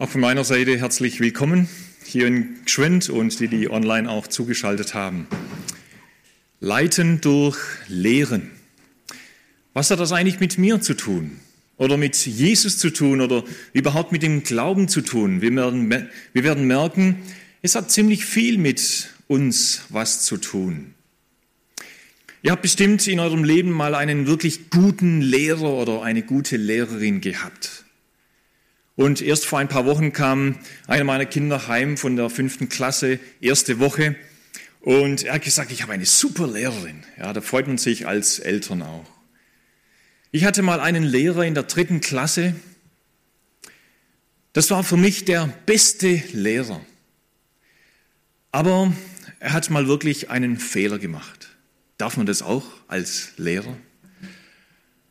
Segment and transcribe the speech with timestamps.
[0.00, 1.68] Auch von meiner Seite herzlich willkommen
[2.04, 5.26] hier in Gschwind und die, die online auch zugeschaltet haben.
[6.60, 8.52] Leiten durch Lehren.
[9.72, 11.40] Was hat das eigentlich mit mir zu tun?
[11.78, 13.20] Oder mit Jesus zu tun?
[13.20, 13.42] Oder
[13.72, 15.42] überhaupt mit dem Glauben zu tun?
[15.42, 15.90] Wir werden,
[16.32, 17.16] wir werden merken,
[17.62, 20.94] es hat ziemlich viel mit uns was zu tun.
[22.42, 27.20] Ihr habt bestimmt in eurem Leben mal einen wirklich guten Lehrer oder eine gute Lehrerin
[27.20, 27.84] gehabt.
[28.98, 30.58] Und erst vor ein paar Wochen kam
[30.88, 34.16] einer meiner Kinder heim von der fünften Klasse, erste Woche.
[34.80, 37.04] Und er hat gesagt, ich habe eine super Lehrerin.
[37.16, 39.08] Ja, da freut man sich als Eltern auch.
[40.32, 42.56] Ich hatte mal einen Lehrer in der dritten Klasse.
[44.52, 46.84] Das war für mich der beste Lehrer.
[48.50, 48.92] Aber
[49.38, 51.50] er hat mal wirklich einen Fehler gemacht.
[51.98, 53.76] Darf man das auch als Lehrer?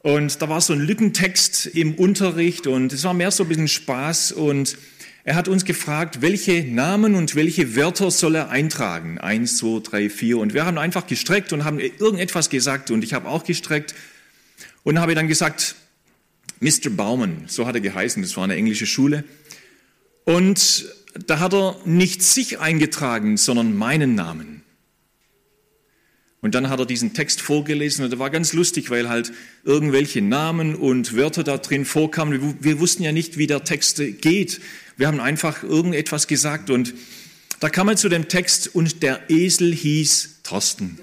[0.07, 3.67] Und da war so ein Lückentext im Unterricht und es war mehr so ein bisschen
[3.67, 4.77] Spaß und
[5.25, 9.17] er hat uns gefragt, welche Namen und welche Wörter soll er eintragen?
[9.17, 10.37] Eins, zwei, drei, vier.
[10.37, 13.95] Und wir haben einfach gestreckt und haben irgendetwas gesagt und ich habe auch gestreckt
[14.83, 15.75] und habe dann gesagt,
[16.61, 16.89] Mr.
[16.89, 19.25] Bauman, so hat er geheißen, das war eine englische Schule.
[20.23, 20.85] Und
[21.25, 24.63] da hat er nicht sich eingetragen, sondern meinen Namen.
[26.47, 29.33] Und dann hat er diesen Text vorgelesen und der war ganz lustig, weil halt
[29.65, 32.55] irgendwelche Namen und Wörter da drin vorkamen.
[32.61, 34.61] Wir wussten ja nicht, wie der Text geht.
[34.95, 36.93] Wir haben einfach irgendetwas gesagt und
[37.59, 40.97] da kam er zu dem Text und der Esel hieß Thorsten.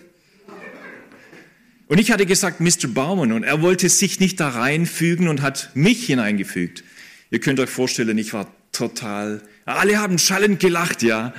[1.89, 2.89] Und ich hatte gesagt, Mr.
[2.89, 6.85] Baumann, und er wollte sich nicht da reinfügen und hat mich hineingefügt.
[7.31, 11.35] Ihr könnt euch vorstellen, ich war total, alle haben schallend gelacht, ja.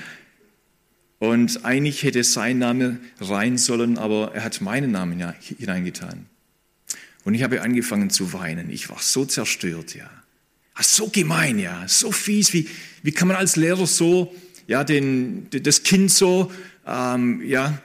[1.20, 6.26] Und eigentlich hätte sein Name rein sollen, aber er hat meinen Namen hineingetan.
[7.24, 8.70] Und ich habe angefangen zu weinen.
[8.70, 10.10] Ich war so zerstört, ja.
[10.76, 11.88] Ah, so gemein, ja.
[11.88, 12.54] So fies.
[12.54, 12.70] Wie,
[13.02, 14.36] wie kann man als Lehrer so,
[14.68, 16.52] ja, den, das Kind so,
[16.86, 17.82] ähm, ja,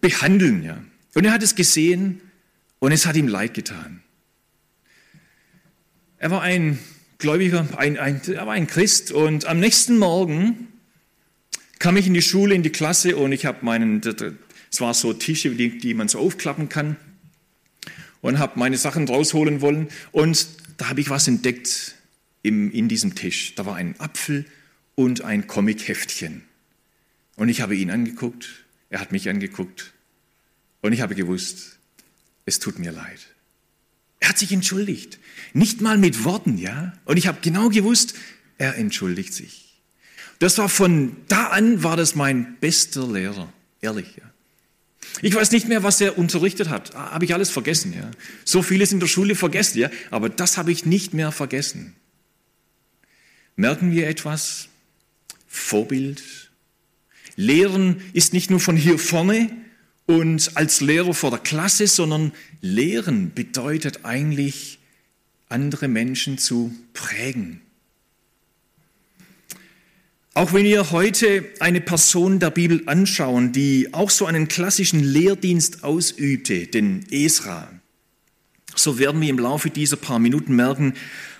[0.00, 0.82] behandeln, ja.
[1.14, 2.20] Und er hat es gesehen
[2.78, 4.02] und es hat ihm leid getan.
[6.18, 6.78] Er war ein
[7.18, 10.68] Gläubiger, ein, ein, er war ein Christ und am nächsten Morgen
[11.82, 14.00] kam ich in die Schule, in die Klasse und ich habe meinen,
[14.70, 16.96] es war so Tische, die, die man so aufklappen kann
[18.20, 21.96] und habe meine Sachen rausholen wollen und da habe ich was entdeckt
[22.42, 23.56] im, in diesem Tisch.
[23.56, 24.44] Da war ein Apfel
[24.94, 26.44] und ein Comic-Heftchen.
[27.34, 28.48] Und ich habe ihn angeguckt,
[28.88, 29.92] er hat mich angeguckt
[30.82, 31.80] und ich habe gewusst,
[32.46, 33.26] es tut mir leid.
[34.20, 35.18] Er hat sich entschuldigt,
[35.52, 36.92] nicht mal mit Worten, ja.
[37.06, 38.14] Und ich habe genau gewusst,
[38.56, 39.71] er entschuldigt sich.
[40.38, 44.16] Das war von da an war das mein bester Lehrer, ehrlich.
[44.16, 44.32] Ja.
[45.20, 46.94] Ich weiß nicht mehr, was er unterrichtet hat.
[46.94, 47.92] Ah, habe ich alles vergessen.
[47.92, 48.10] Ja.
[48.44, 49.90] So vieles in der Schule vergessen, ja.
[50.10, 51.94] Aber das habe ich nicht mehr vergessen.
[53.56, 54.68] Merken wir etwas?
[55.46, 56.22] Vorbild.
[57.36, 59.50] Lehren ist nicht nur von hier vorne
[60.06, 64.78] und als Lehrer vor der Klasse, sondern Lehren bedeutet eigentlich,
[65.48, 67.60] andere Menschen zu prägen.
[70.34, 75.84] Auch wenn wir heute eine Person der Bibel anschauen, die auch so einen klassischen Lehrdienst
[75.84, 77.70] ausübte, den Esra,
[78.74, 80.94] so werden wir im Laufe dieser paar Minuten merken,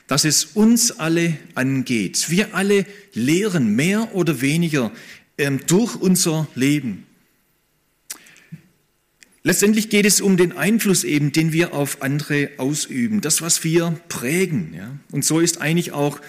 [0.09, 2.29] dass es uns alle angeht.
[2.29, 4.93] Wir alle lehren mehr oder weniger
[5.39, 7.07] ähm, durch unser Leben.
[9.43, 13.99] Letztendlich geht es um den Einfluss eben, den wir auf andere ausüben, das, was wir
[14.11, 14.75] prägen.
[14.77, 14.99] Ja?
[15.11, 16.21] Und so ist eigentlich auch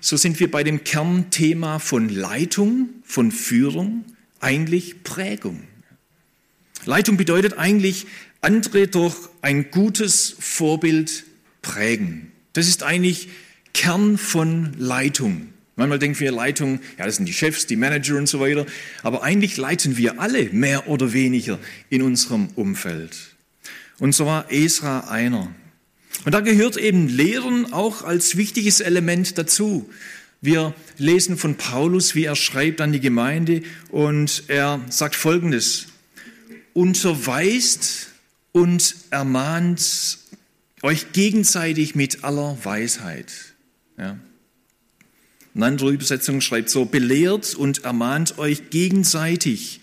[0.00, 4.04] so sind wir bei dem Kernthema von Leitung, von Führung,
[4.40, 5.62] eigentlich Prägung.
[6.84, 8.06] Leitung bedeutet eigentlich,
[8.40, 11.24] andere durch ein gutes Vorbild
[11.62, 12.32] prägen.
[12.52, 13.28] Das ist eigentlich
[13.74, 15.48] Kern von Leitung.
[15.76, 18.66] Manchmal denken wir Leitung, ja, das sind die Chefs, die Manager und so weiter.
[19.02, 21.58] Aber eigentlich leiten wir alle mehr oder weniger
[21.88, 23.16] in unserem Umfeld.
[23.98, 25.54] Und so war Esra einer.
[26.24, 29.88] Und da gehört eben Lehren auch als wichtiges Element dazu.
[30.40, 35.86] Wir lesen von Paulus, wie er schreibt an die Gemeinde und er sagt Folgendes.
[36.74, 38.08] Unterweist
[38.52, 40.18] und ermahnt
[40.82, 43.32] euch gegenseitig mit aller Weisheit.
[43.96, 44.16] Ja.
[45.54, 49.80] Eine andere Übersetzung schreibt so, belehrt und ermahnt euch gegenseitig.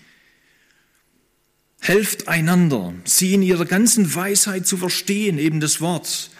[1.86, 6.30] Helft einander, sie in ihrer ganzen Weisheit zu verstehen, eben das Wort,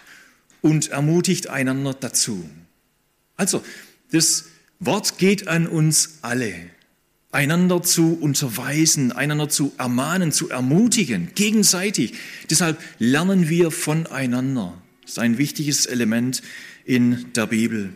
[0.61, 2.51] und ermutigt einander dazu.
[3.37, 3.63] Also,
[4.11, 4.47] das
[4.81, 6.53] Wort geht an uns alle,
[7.31, 12.15] einander zu unterweisen, einander zu ermahnen, zu ermutigen, gegenseitig.
[12.51, 14.83] Deshalb lernen wir voneinander.
[15.03, 16.43] Das ist ein wichtiges Element
[16.85, 17.93] in der Bibel.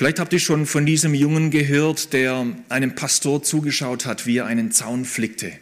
[0.00, 4.46] Vielleicht habt ihr schon von diesem Jungen gehört, der einem Pastor zugeschaut hat, wie er
[4.46, 5.52] einen Zaun flickte.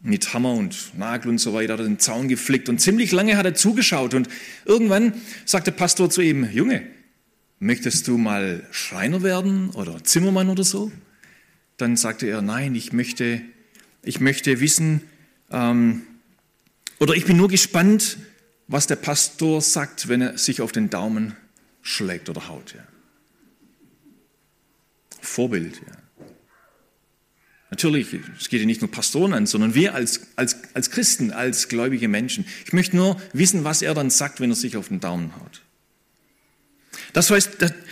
[0.00, 3.36] Mit Hammer und Nagel und so weiter hat er den Zaun geflickt und ziemlich lange
[3.36, 4.30] hat er zugeschaut und
[4.64, 5.12] irgendwann
[5.44, 6.86] sagt der Pastor zu ihm, Junge,
[7.58, 10.90] möchtest du mal Schreiner werden oder Zimmermann oder so?
[11.76, 13.42] Dann sagte er, nein, ich möchte,
[14.02, 15.02] ich möchte wissen,
[15.50, 16.00] ähm,
[16.98, 18.16] oder ich bin nur gespannt,
[18.68, 21.36] was der Pastor sagt, wenn er sich auf den Daumen
[21.82, 22.72] schlägt oder haut.
[22.74, 22.84] Ja.
[25.24, 25.80] Vorbild.
[25.86, 26.26] Ja.
[27.70, 28.06] Natürlich,
[28.40, 32.06] es geht ja nicht nur Pastoren an, sondern wir als, als, als Christen, als gläubige
[32.06, 32.44] Menschen.
[32.64, 35.62] Ich möchte nur wissen, was er dann sagt, wenn er sich auf den Daumen haut.
[37.12, 37.50] Das, heißt,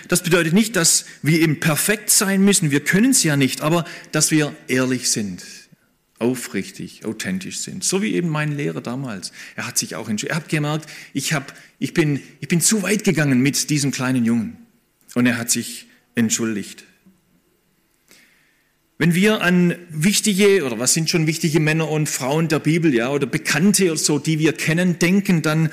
[0.08, 3.84] das bedeutet nicht, dass wir eben perfekt sein müssen, wir können es ja nicht, aber
[4.12, 5.43] dass wir ehrlich sind,
[6.20, 7.82] aufrichtig, authentisch sind.
[7.82, 9.32] So wie eben mein Lehrer damals.
[9.56, 10.31] Er hat sich auch entschieden.
[10.31, 14.25] Er hat gemerkt, ich, hab, ich, bin, ich bin zu weit gegangen mit diesem kleinen
[14.25, 14.58] Jungen.
[15.14, 16.84] Und er hat sich entschuldigt.
[19.03, 23.11] Wenn wir an wichtige oder was sind schon wichtige Männer und Frauen der Bibel, ja,
[23.11, 25.71] oder Bekannte oder so, die wir kennen, denken, dann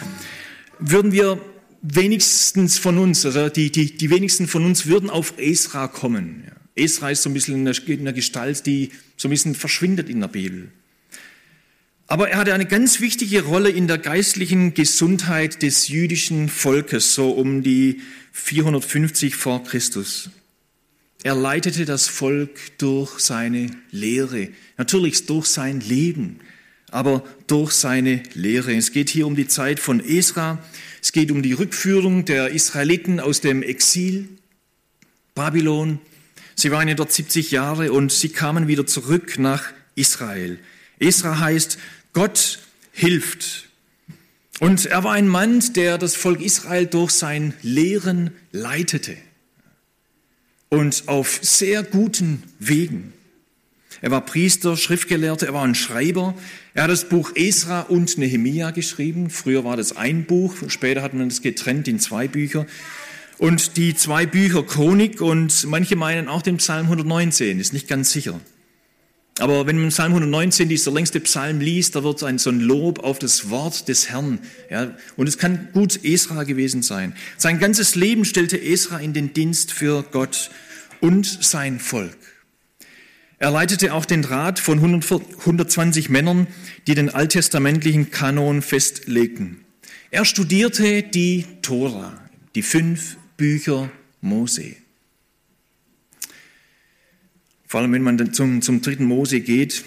[0.79, 1.39] würden wir
[1.83, 6.45] wenigstens von uns, also die, die, die wenigsten von uns würden auf Esra kommen.
[6.47, 6.83] Ja.
[6.83, 10.27] Esra ist so ein bisschen in der Gestalt, die so ein bisschen verschwindet in der
[10.27, 10.71] Bibel.
[12.07, 17.29] Aber er hatte eine ganz wichtige Rolle in der geistlichen Gesundheit des jüdischen Volkes, so
[17.29, 20.31] um die 450 vor Christus.
[21.21, 26.39] Er leitete das Volk durch seine Lehre, natürlich durch sein Leben,
[26.91, 28.73] aber durch seine Lehre.
[28.73, 30.63] Es geht hier um die Zeit von Esra,
[31.01, 34.29] es geht um die Rückführung der Israeliten aus dem Exil,
[35.35, 35.99] Babylon.
[36.55, 40.57] Sie waren ja dort 70 Jahre und sie kamen wieder zurück nach Israel.
[40.99, 41.79] Esra heißt,
[42.13, 42.59] Gott
[42.93, 43.67] hilft.
[44.61, 49.17] Und er war ein Mann, der das Volk Israel durch sein Lehren leitete
[50.69, 53.13] und auf sehr guten Wegen.
[54.01, 56.35] Er war Priester, Schriftgelehrter, er war ein Schreiber.
[56.73, 59.29] Er hat das Buch Esra und Nehemia geschrieben.
[59.29, 62.65] Früher war das ein Buch, später hat man es getrennt in zwei Bücher.
[63.37, 68.11] Und die zwei Bücher Chronik und manche meinen auch den Psalm 119, ist nicht ganz
[68.11, 68.39] sicher.
[69.39, 72.99] Aber wenn man Psalm 119, dieser längste Psalm liest, da wird ein so ein Lob
[72.99, 74.39] auf das Wort des Herrn.
[74.69, 77.13] Ja, und es kann gut Esra gewesen sein.
[77.37, 80.51] Sein ganzes Leben stellte Esra in den Dienst für Gott
[80.99, 82.17] und sein Volk.
[83.37, 86.47] Er leitete auch den Rat von 120 Männern,
[86.87, 89.63] die den alttestamentlichen Kanon festlegten.
[90.11, 92.19] Er studierte die Tora,
[92.55, 93.89] die fünf Bücher
[94.19, 94.75] Mose.
[97.69, 99.85] Vor allem, wenn man zum, zum dritten Mose geht.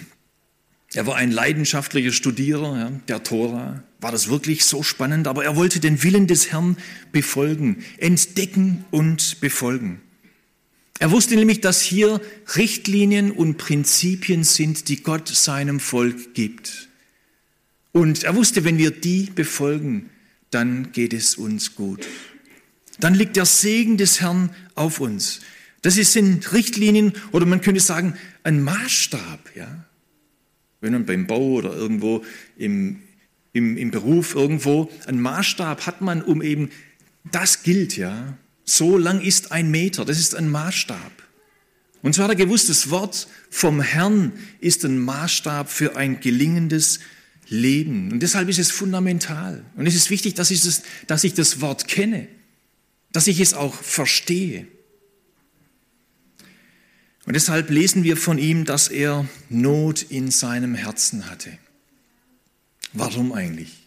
[0.94, 3.82] Er war ein leidenschaftlicher Studierer ja, der Tora.
[4.00, 5.26] War das wirklich so spannend?
[5.26, 6.76] Aber er wollte den Willen des Herrn
[7.10, 10.00] befolgen, entdecken und befolgen.
[11.00, 12.20] Er wusste nämlich, dass hier
[12.54, 16.88] Richtlinien und Prinzipien sind, die Gott seinem Volk gibt.
[17.90, 20.08] Und er wusste, wenn wir die befolgen,
[20.50, 22.06] dann geht es uns gut.
[23.00, 25.40] Dann liegt der Segen des Herrn auf uns.
[25.82, 28.14] Das sind Richtlinien oder man könnte sagen
[28.44, 29.50] ein Maßstab.
[29.54, 29.84] Ja?
[30.80, 32.24] Wenn man beim Bau oder irgendwo
[32.56, 33.00] im,
[33.52, 36.70] im, im Beruf irgendwo einen Maßstab hat man, um eben
[37.30, 38.36] das gilt, ja.
[38.64, 41.12] So lang ist ein Meter, das ist ein Maßstab.
[42.00, 47.00] Und so hat er gewusst, das Wort vom Herrn ist ein Maßstab für ein gelingendes
[47.48, 48.10] Leben.
[48.12, 49.64] Und deshalb ist es fundamental.
[49.76, 52.28] Und es ist wichtig, dass ich das, dass ich das Wort kenne,
[53.12, 54.66] dass ich es auch verstehe.
[57.24, 61.56] Und deshalb lesen wir von ihm, dass er Not in seinem Herzen hatte.
[62.92, 63.86] Warum eigentlich?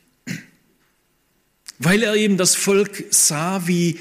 [1.78, 4.00] Weil er eben das Volk sah, wie,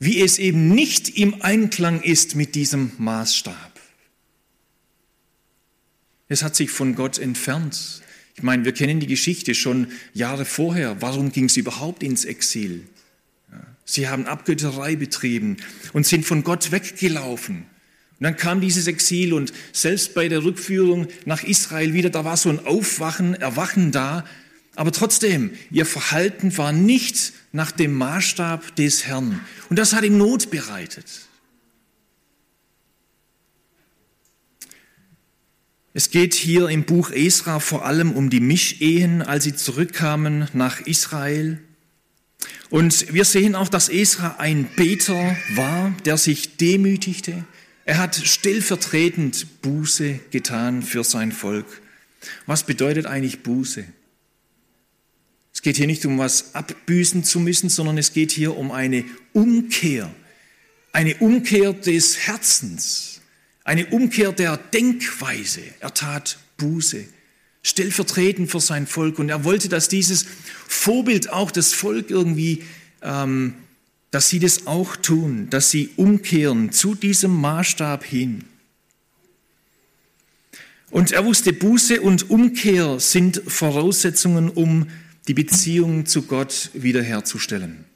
[0.00, 3.80] wie es eben nicht im Einklang ist mit diesem Maßstab.
[6.28, 8.02] Es hat sich von Gott entfernt.
[8.34, 11.00] Ich meine, wir kennen die Geschichte schon Jahre vorher.
[11.00, 12.84] Warum ging es überhaupt ins Exil?
[13.84, 15.58] Sie haben Abgötterei betrieben
[15.92, 17.66] und sind von Gott weggelaufen.
[18.24, 22.38] Und dann kam dieses Exil und selbst bei der Rückführung nach Israel wieder, da war
[22.38, 24.24] so ein Aufwachen, Erwachen da.
[24.76, 29.40] Aber trotzdem, ihr Verhalten war nicht nach dem Maßstab des Herrn.
[29.68, 31.04] Und das hat ihm Not bereitet.
[35.92, 40.80] Es geht hier im Buch Esra vor allem um die Mischehen, als sie zurückkamen nach
[40.80, 41.60] Israel.
[42.70, 47.44] Und wir sehen auch, dass Esra ein Beter war, der sich demütigte,
[47.84, 51.66] er hat stellvertretend Buße getan für sein Volk.
[52.46, 53.84] Was bedeutet eigentlich Buße?
[55.52, 59.04] Es geht hier nicht um was abbüßen zu müssen, sondern es geht hier um eine
[59.32, 60.12] Umkehr,
[60.92, 63.20] eine Umkehr des Herzens,
[63.62, 65.62] eine Umkehr der Denkweise.
[65.80, 67.04] Er tat Buße,
[67.62, 69.18] stellvertretend für sein Volk.
[69.18, 70.26] Und er wollte, dass dieses
[70.68, 72.62] Vorbild auch das Volk irgendwie,
[73.02, 73.54] ähm,
[74.14, 78.44] dass sie das auch tun, dass sie umkehren zu diesem Maßstab hin.
[80.92, 84.86] Und er wusste, Buße und Umkehr sind Voraussetzungen, um
[85.26, 87.86] die Beziehung zu Gott wiederherzustellen.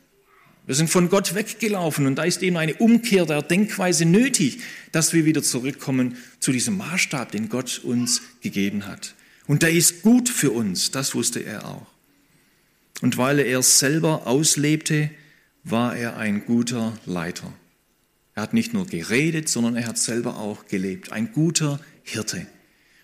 [0.67, 4.59] Wir sind von Gott weggelaufen und da ist eben eine Umkehr der Denkweise nötig,
[4.91, 9.15] dass wir wieder zurückkommen zu diesem Maßstab, den Gott uns gegeben hat.
[9.47, 11.87] Und der ist gut für uns, das wusste er auch.
[13.03, 15.11] Und weil er es selber auslebte,
[15.71, 17.53] war er ein guter Leiter.
[18.35, 21.13] Er hat nicht nur geredet, sondern er hat selber auch gelebt.
[21.13, 22.47] Ein guter Hirte.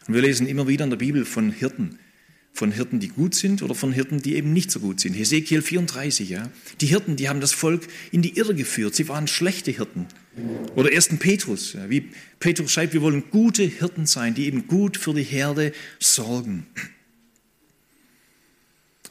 [0.06, 1.98] Und wir lesen immer wieder in der Bibel von Hirten,
[2.52, 5.14] von Hirten, die gut sind oder von Hirten, die eben nicht so gut sind.
[5.14, 6.50] Hesekiel 34, ja.
[6.80, 8.94] Die Hirten, die haben das Volk in die Irre geführt.
[8.94, 10.06] Sie waren schlechte Hirten.
[10.76, 11.16] Oder 1.
[11.18, 15.22] Petrus, ja, wie Petrus schreibt, wir wollen gute Hirten sein, die eben gut für die
[15.22, 16.66] Herde sorgen.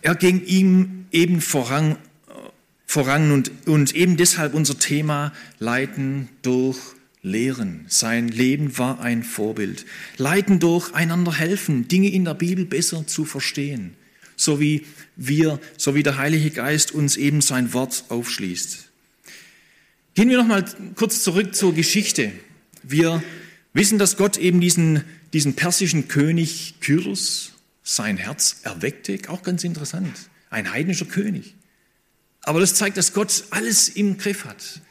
[0.02, 1.98] Er ging ihm eben voran,
[2.86, 6.78] voran und, und eben deshalb unser Thema Leiten durch
[7.24, 7.86] lehren.
[7.88, 9.86] Sein Leben war ein Vorbild.
[10.18, 13.96] Leiten durch, einander helfen, Dinge in der Bibel besser zu verstehen,
[14.36, 14.86] so wie
[15.16, 18.90] wir, so wie der Heilige Geist uns eben sein Wort aufschließt.
[20.16, 20.64] Gehen wir noch mal
[20.96, 22.32] kurz zurück zur Geschichte.
[22.84, 23.24] Wir
[23.74, 30.12] wissen, dass Gott eben diesen, diesen persischen König Kyros sein Herz erweckte, auch ganz interessant.
[30.50, 31.56] Ein heidnischer König.
[32.44, 34.82] Aber das zeigt, dass Gott alles im Griff hat.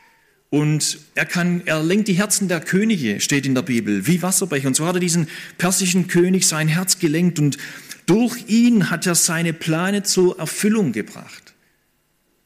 [0.51, 4.69] Und er kann, er lenkt die Herzen der Könige, steht in der Bibel, wie Wasserbecher.
[4.69, 7.57] Und so hat er diesen persischen König sein Herz gelenkt und
[8.05, 11.55] durch ihn hat er seine Pläne zur Erfüllung gebracht.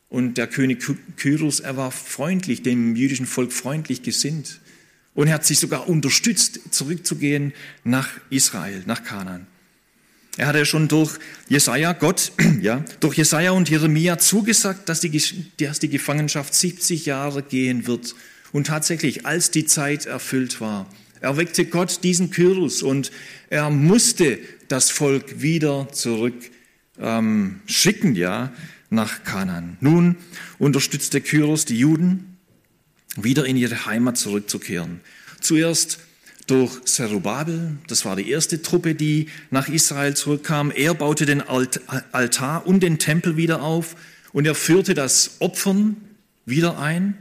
[0.09, 0.85] Und der König
[1.17, 4.61] Kyros, er war freundlich, dem jüdischen Volk freundlich gesinnt.
[5.15, 9.47] Und er hat sich sogar unterstützt, zurückzugehen nach Israel, nach Kanaan.
[10.37, 15.23] Er hatte schon durch Jesaja, Gott, ja, durch Jesaja und Jeremia zugesagt, dass die,
[15.59, 18.15] dass die Gefangenschaft 70 Jahre gehen wird.
[18.53, 20.87] Und tatsächlich, als die Zeit erfüllt war,
[21.21, 23.11] erweckte Gott diesen Kyros und
[23.49, 24.39] er musste
[24.69, 26.35] das Volk wieder zurück
[27.01, 28.53] ähm, schicken, ja,
[28.91, 29.77] nach Kanan.
[29.81, 30.17] Nun
[30.59, 32.37] unterstützte Kyros die Juden,
[33.17, 35.01] wieder in ihre Heimat zurückzukehren.
[35.41, 35.99] Zuerst
[36.47, 37.79] durch Zerubabel.
[37.89, 40.71] Das war die erste Truppe, die nach Israel zurückkam.
[40.71, 43.97] Er baute den Altar und den Tempel wieder auf
[44.33, 45.97] und er führte das Opfern
[46.45, 47.15] wieder ein.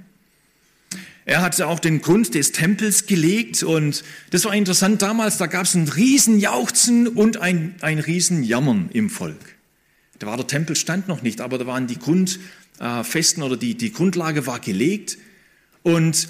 [1.27, 5.65] Er hatte auch den Grund des Tempels gelegt und das war interessant damals, da gab
[5.65, 9.55] es ein Riesenjauchzen und ein, ein Riesenjammern im Volk.
[10.19, 14.45] Da war der Tempelstand noch nicht, aber da waren die Grundfesten oder die, die Grundlage
[14.45, 15.17] war gelegt
[15.81, 16.29] und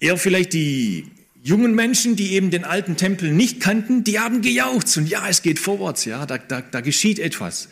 [0.00, 1.06] er vielleicht die
[1.48, 5.40] jungen Menschen, die eben den alten Tempel nicht kannten, die haben gejaucht und ja, es
[5.40, 7.70] geht vorwärts, ja, da, da, da geschieht etwas.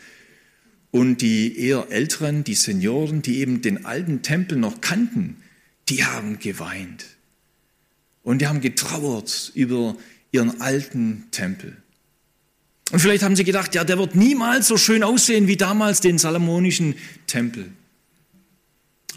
[0.89, 5.37] Und die eher Älteren, die Senioren, die eben den alten Tempel noch kannten,
[5.89, 7.05] die haben geweint.
[8.23, 9.95] Und die haben getrauert über
[10.31, 11.77] ihren alten Tempel.
[12.91, 16.17] Und vielleicht haben sie gedacht, ja, der wird niemals so schön aussehen wie damals den
[16.17, 16.95] salomonischen
[17.27, 17.69] Tempel.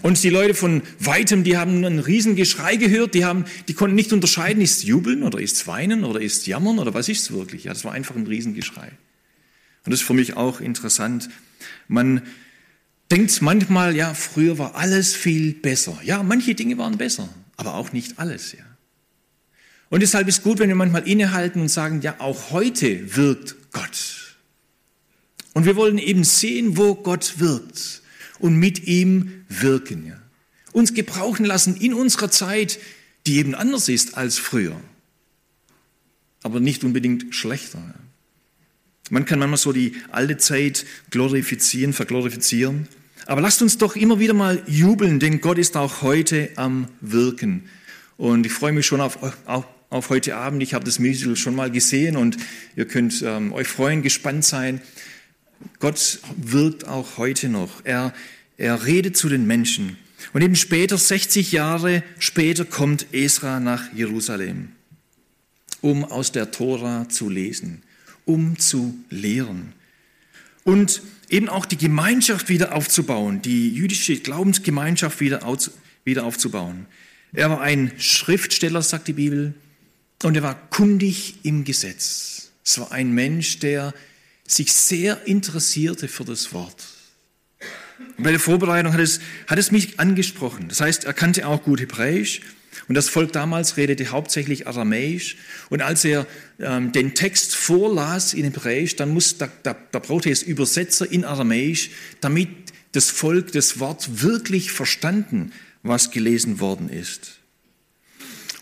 [0.02, 4.12] Und die Leute von weitem, die haben ein Riesengeschrei gehört, die, haben, die konnten nicht
[4.12, 7.64] unterscheiden, ist jubeln oder ist weinen oder ist jammern oder was ist es wirklich.
[7.64, 8.92] Ja, das war einfach ein Riesengeschrei.
[9.85, 11.28] Und das ist für mich auch interessant.
[11.87, 12.23] Man
[13.11, 15.99] denkt manchmal, ja, früher war alles viel besser.
[16.02, 18.64] Ja, manche Dinge waren besser, aber auch nicht alles, ja.
[19.90, 24.37] Und deshalb ist gut, wenn wir manchmal innehalten und sagen, ja, auch heute wirkt Gott.
[25.52, 28.02] Und wir wollen eben sehen, wo Gott wirkt
[28.41, 30.07] und mit ihm wirken.
[30.07, 30.21] Ja.
[30.73, 32.79] Uns gebrauchen lassen in unserer Zeit,
[33.27, 34.81] die eben anders ist als früher,
[36.43, 37.79] aber nicht unbedingt schlechter.
[37.79, 37.95] Ja.
[39.11, 42.89] Man kann manchmal so die alte Zeit glorifizieren, verglorifizieren.
[43.27, 47.69] Aber lasst uns doch immer wieder mal jubeln, denn Gott ist auch heute am Wirken.
[48.17, 50.63] Und ich freue mich schon auf, auf, auf heute Abend.
[50.63, 52.37] Ich habe das Musical schon mal gesehen und
[52.77, 54.81] ihr könnt ähm, euch freuen, gespannt sein.
[55.79, 57.85] Gott wirkt auch heute noch.
[57.85, 58.14] Er,
[58.57, 59.97] er redet zu den Menschen.
[60.33, 64.73] Und eben später, 60 Jahre später, kommt Esra nach Jerusalem,
[65.81, 67.83] um aus der Tora zu lesen,
[68.25, 69.73] um zu lehren.
[70.64, 75.40] Und eben auch die Gemeinschaft wieder aufzubauen, die jüdische Glaubensgemeinschaft wieder,
[76.05, 76.87] wieder aufzubauen.
[77.33, 79.55] Er war ein Schriftsteller, sagt die Bibel,
[80.23, 82.50] und er war kundig im Gesetz.
[82.64, 83.95] Es war ein Mensch, der
[84.50, 86.87] sich sehr interessierte für das Wort.
[88.19, 90.69] Bei der Vorbereitung hat es, hat es mich angesprochen.
[90.69, 92.40] Das heißt, er kannte auch gut Hebräisch
[92.88, 95.37] und das Volk damals redete hauptsächlich Aramäisch.
[95.69, 96.26] Und als er
[96.59, 101.25] ähm, den Text vorlas in Hebräisch, dann muss, da, da, da brauchte es Übersetzer in
[101.25, 101.90] Aramäisch,
[102.21, 102.49] damit
[102.92, 105.52] das Volk das Wort wirklich verstanden,
[105.83, 107.40] was gelesen worden ist.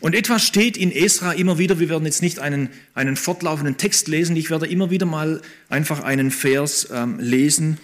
[0.00, 4.07] Und etwas steht in Esra immer wieder, wir werden jetzt nicht einen, einen fortlaufenden Text
[4.07, 7.78] lesen, ich werde immer wieder mal einfach einen Vers ähm, lesen.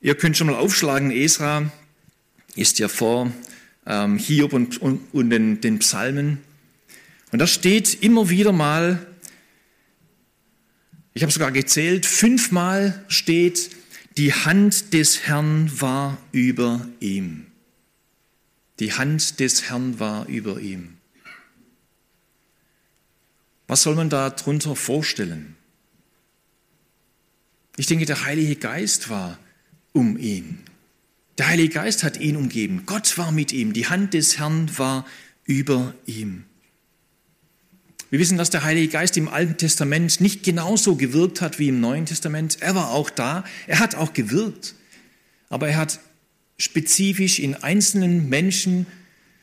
[0.00, 1.70] Ihr könnt schon mal aufschlagen, Esra
[2.54, 3.32] ist ja vor
[3.86, 6.38] ähm, Hiob und, und, und den, den Psalmen.
[7.32, 9.04] Und da steht immer wieder mal,
[11.14, 13.70] ich habe sogar gezählt, fünfmal steht,
[14.16, 17.46] die Hand des Herrn war über ihm.
[18.78, 20.98] Die Hand des Herrn war über ihm.
[23.72, 25.56] Was soll man da drunter vorstellen?
[27.78, 29.38] Ich denke, der Heilige Geist war
[29.92, 30.58] um ihn.
[31.38, 32.82] Der Heilige Geist hat ihn umgeben.
[32.84, 33.72] Gott war mit ihm.
[33.72, 35.06] Die Hand des Herrn war
[35.46, 36.44] über ihm.
[38.10, 41.80] Wir wissen, dass der Heilige Geist im Alten Testament nicht genauso gewirkt hat wie im
[41.80, 42.58] Neuen Testament.
[42.60, 43.42] Er war auch da.
[43.66, 44.74] Er hat auch gewirkt.
[45.48, 45.98] Aber er hat
[46.58, 48.86] spezifisch in einzelnen Menschen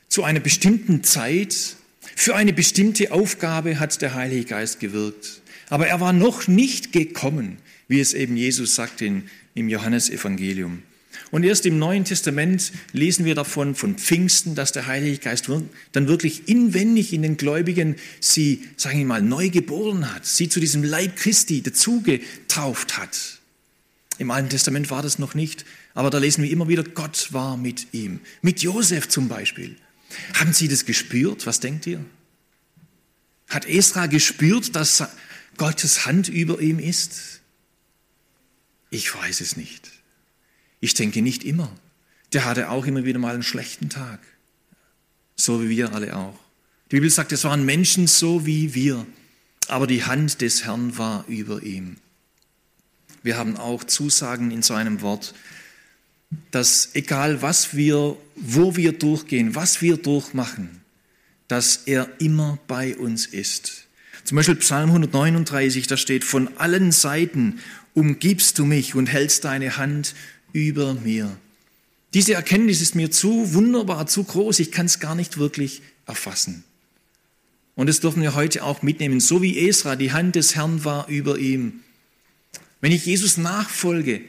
[0.06, 1.74] zu einer bestimmten Zeit,
[2.16, 5.40] für eine bestimmte Aufgabe hat der Heilige Geist gewirkt.
[5.68, 9.24] Aber er war noch nicht gekommen, wie es eben Jesus sagt in,
[9.54, 10.82] im Johannesevangelium.
[11.30, 15.48] Und erst im Neuen Testament lesen wir davon, von Pfingsten, dass der Heilige Geist
[15.92, 20.58] dann wirklich inwendig in den Gläubigen sie, sagen wir mal, neu geboren hat, sie zu
[20.58, 23.38] diesem Leib Christi dazugetauft hat.
[24.18, 25.64] Im Alten Testament war das noch nicht,
[25.94, 28.20] aber da lesen wir immer wieder, Gott war mit ihm.
[28.42, 29.76] Mit Josef zum Beispiel.
[30.34, 31.46] Haben Sie das gespürt?
[31.46, 32.04] Was denkt ihr?
[33.48, 35.04] Hat Esra gespürt, dass
[35.56, 37.40] Gottes Hand über ihm ist?
[38.90, 39.90] Ich weiß es nicht.
[40.80, 41.70] Ich denke nicht immer.
[42.32, 44.20] Der hatte auch immer wieder mal einen schlechten Tag.
[45.36, 46.38] So wie wir alle auch.
[46.90, 49.06] Die Bibel sagt, es waren Menschen so wie wir,
[49.68, 51.96] aber die Hand des Herrn war über ihm.
[53.22, 55.34] Wir haben auch Zusagen in seinem Wort,
[56.50, 60.80] dass egal was wir, wo wir durchgehen, was wir durchmachen,
[61.48, 63.86] dass er immer bei uns ist.
[64.24, 67.60] Zum Beispiel Psalm 139, da steht, von allen Seiten
[67.94, 70.14] umgibst du mich und hältst deine Hand
[70.52, 71.36] über mir.
[72.14, 76.64] Diese Erkenntnis ist mir zu wunderbar, zu groß, ich kann es gar nicht wirklich erfassen.
[77.76, 81.08] Und das dürfen wir heute auch mitnehmen, so wie Esra, die Hand des Herrn war
[81.08, 81.80] über ihm.
[82.80, 84.22] Wenn ich Jesus nachfolge,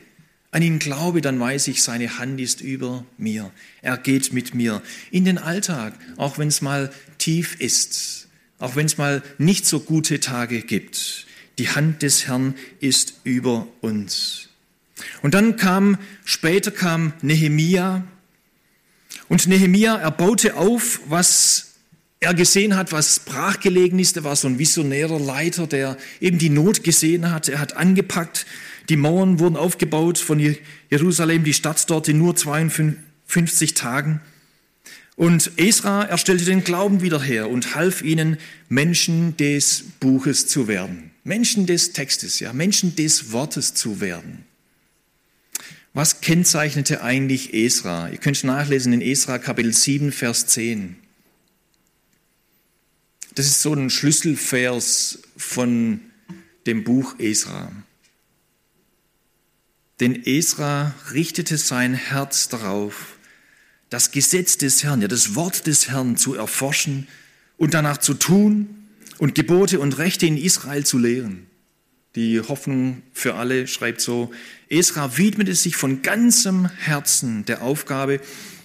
[0.51, 3.51] an ihn glaube, dann weiß ich, seine Hand ist über mir.
[3.81, 8.27] Er geht mit mir in den Alltag, auch wenn es mal tief ist,
[8.59, 11.25] auch wenn es mal nicht so gute Tage gibt.
[11.57, 14.49] Die Hand des Herrn ist über uns.
[15.21, 18.03] Und dann kam, später kam Nehemia.
[19.29, 21.75] Und Nehemia, er baute auf, was
[22.19, 24.17] er gesehen hat, was brachgelegen ist.
[24.17, 27.47] Er war so ein visionärer Leiter, der eben die Not gesehen hat.
[27.49, 28.45] Er hat angepackt.
[28.91, 30.37] Die Mauern wurden aufgebaut von
[30.89, 34.19] Jerusalem, die Stadt dort in nur 52 Tagen.
[35.15, 38.35] Und Esra, er stellte den Glauben wieder her und half ihnen,
[38.67, 41.11] Menschen des Buches zu werden.
[41.23, 44.43] Menschen des Textes, ja, Menschen des Wortes zu werden.
[45.93, 48.09] Was kennzeichnete eigentlich Esra?
[48.09, 50.97] Ihr könnt nachlesen in Esra Kapitel 7, Vers 10.
[53.35, 56.01] Das ist so ein Schlüsselvers von
[56.65, 57.71] dem Buch Esra.
[60.01, 63.17] Denn Esra richtete sein Herz darauf,
[63.91, 67.07] das Gesetz des Herrn, ja das Wort des Herrn zu erforschen
[67.57, 68.87] und danach zu tun
[69.19, 71.45] und Gebote und Rechte in Israel zu lehren.
[72.15, 74.31] Die Hoffnung für alle schreibt so,
[74.69, 78.19] Esra widmete sich von ganzem Herzen der Aufgabe,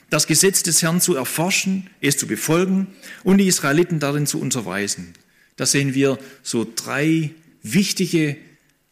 [0.09, 2.87] das Gesetz des Herrn zu erforschen, es zu befolgen
[3.25, 5.13] und die Israeliten darin zu unterweisen.
[5.57, 8.39] Da sehen wir so drei wichtige,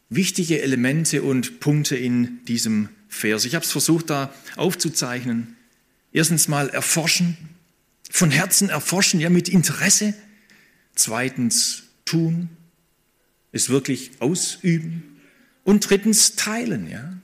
[0.09, 3.45] wichtige Elemente und Punkte in diesem Vers.
[3.45, 5.55] Ich habe es versucht da aufzuzeichnen.
[6.11, 7.37] Erstens mal erforschen,
[8.09, 10.13] von Herzen erforschen, ja mit Interesse.
[10.95, 12.49] Zweitens tun,
[13.51, 15.19] es wirklich ausüben.
[15.63, 17.17] Und drittens teilen, ja,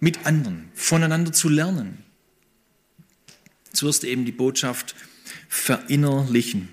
[0.00, 1.98] mit anderen, voneinander zu lernen.
[3.72, 4.94] Zuerst eben die Botschaft
[5.48, 6.68] verinnerlichen.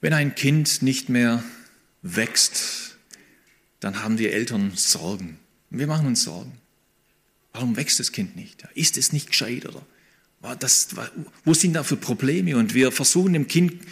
[0.00, 1.42] Wenn ein Kind nicht mehr
[2.02, 2.91] wächst,
[3.82, 5.38] dann haben wir Eltern Sorgen.
[5.68, 6.52] Wir machen uns Sorgen.
[7.52, 8.62] Warum wächst das Kind nicht?
[8.74, 9.84] Ist es nicht gescheit oder
[10.58, 10.88] das,
[11.44, 12.56] wo sind da für Probleme?
[12.56, 13.82] Und wir versuchen dem Kind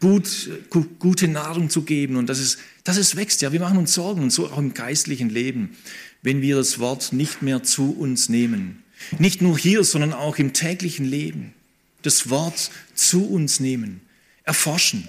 [0.00, 0.50] gut,
[0.98, 3.40] gute Nahrung zu geben und dass es, dass es wächst.
[3.40, 5.76] Ja, wir machen uns Sorgen und so auch im geistlichen Leben,
[6.20, 8.84] wenn wir das Wort nicht mehr zu uns nehmen,
[9.18, 11.54] Nicht nur hier, sondern auch im täglichen Leben.
[12.02, 14.02] Das Wort zu uns nehmen,
[14.44, 15.08] erforschen,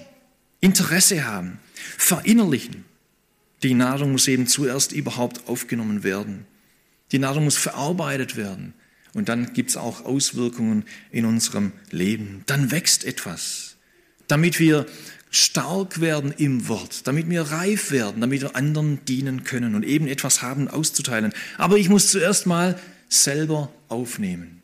[0.60, 1.58] Interesse haben,
[1.98, 2.84] verinnerlichen.
[3.62, 6.46] Die Nahrung muss eben zuerst überhaupt aufgenommen werden.
[7.12, 8.74] Die Nahrung muss verarbeitet werden.
[9.12, 12.42] Und dann gibt es auch Auswirkungen in unserem Leben.
[12.46, 13.76] Dann wächst etwas,
[14.28, 14.86] damit wir
[15.30, 20.06] stark werden im Wort, damit wir reif werden, damit wir anderen dienen können und eben
[20.06, 21.32] etwas haben auszuteilen.
[21.56, 24.62] Aber ich muss zuerst mal selber aufnehmen.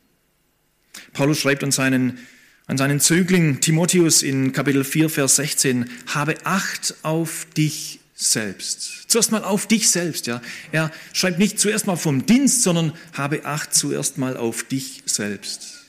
[1.13, 2.19] Paulus schreibt an seinen,
[2.65, 9.03] an seinen Zögling Timotheus in Kapitel 4, Vers 16, habe Acht auf dich selbst.
[9.07, 10.41] Zuerst mal auf dich selbst, ja.
[10.71, 15.85] Er schreibt nicht zuerst mal vom Dienst, sondern habe Acht zuerst mal auf dich selbst.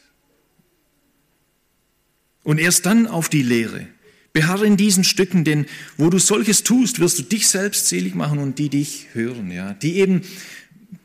[2.45, 3.87] Und erst dann auf die Lehre.
[4.35, 8.39] Beharre in diesen Stücken, denn wo du solches tust, wirst du dich selbst selig machen
[8.39, 10.21] und die dich hören, ja, die eben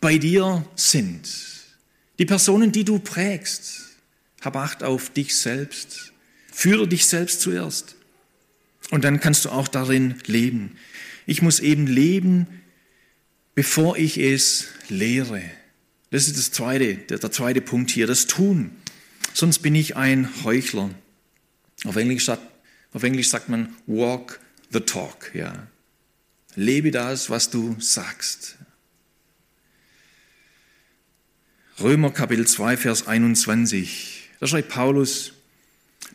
[0.01, 1.29] bei dir sind.
[2.19, 3.81] Die Personen, die du prägst.
[4.41, 6.11] Hab Acht auf dich selbst.
[6.51, 7.95] Führe dich selbst zuerst.
[8.91, 10.75] Und dann kannst du auch darin leben.
[11.25, 12.47] Ich muss eben leben,
[13.55, 15.41] bevor ich es lehre.
[16.11, 18.71] Das ist das zweite, der, der zweite Punkt hier, das Tun.
[19.33, 20.89] Sonst bin ich ein Heuchler.
[21.85, 22.41] Auf Englisch sagt
[22.93, 25.67] auf Englisch sagt man walk the talk, ja.
[26.55, 28.57] Lebe das, was du sagst.
[31.79, 34.29] Römer Kapitel 2, Vers 21.
[34.39, 35.33] Da schreibt Paulus,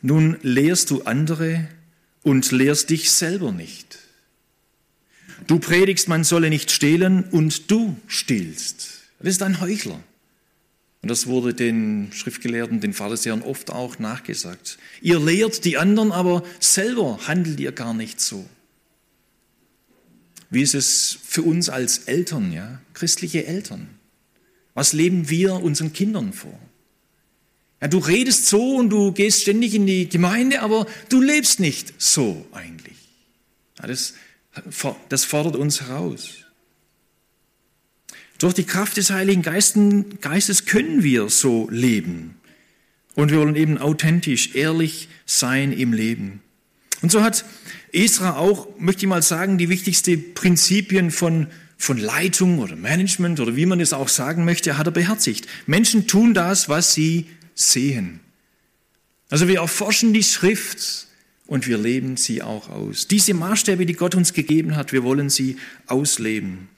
[0.03, 1.66] nun lehrst du andere
[2.23, 3.99] und lehrst dich selber nicht.
[5.46, 9.03] Du predigst, man solle nicht stehlen und du stiehlst.
[9.20, 10.01] Das ist ein Heuchler.
[11.01, 14.79] Und das wurde den Schriftgelehrten, den Pharisäern oft auch nachgesagt.
[15.01, 18.48] Ihr lehrt die anderen, aber selber handelt ihr gar nicht so.
[20.51, 23.88] Wie ist es für uns als Eltern, ja, christliche Eltern?
[24.74, 26.59] Was leben wir unseren Kindern vor?
[27.81, 31.94] Ja, du redest so und du gehst ständig in die Gemeinde, aber du lebst nicht
[31.98, 32.96] so eigentlich.
[33.79, 34.14] Ja, das,
[35.09, 36.44] das fordert uns heraus.
[38.38, 42.37] Durch die Kraft des Heiligen Geistes können wir so leben.
[43.14, 46.40] Und wir wollen eben authentisch, ehrlich sein im Leben.
[47.03, 47.44] Und so hat
[47.92, 53.57] Esra auch, möchte ich mal sagen, die wichtigsten Prinzipien von, von Leitung oder Management oder
[53.57, 55.49] wie man es auch sagen möchte, hat er beherzigt.
[55.66, 58.21] Menschen tun das, was sie sehen.
[59.31, 61.08] Also wir erforschen die Schrift
[61.49, 63.09] und wir leben sie auch aus.
[63.09, 65.57] Diese Maßstäbe, die Gott uns gegeben hat, wir wollen sie
[65.87, 66.69] ausleben.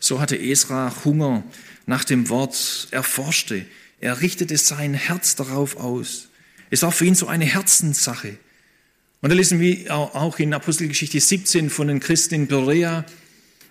[0.00, 1.44] So hatte Esra Hunger
[1.86, 3.66] nach dem Wort, er forschte,
[4.00, 6.28] er richtete sein Herz darauf aus.
[6.70, 8.38] Es war für ihn so eine Herzenssache.
[9.22, 13.04] Und da lesen wir auch in Apostelgeschichte 17 von den Christen in Berea,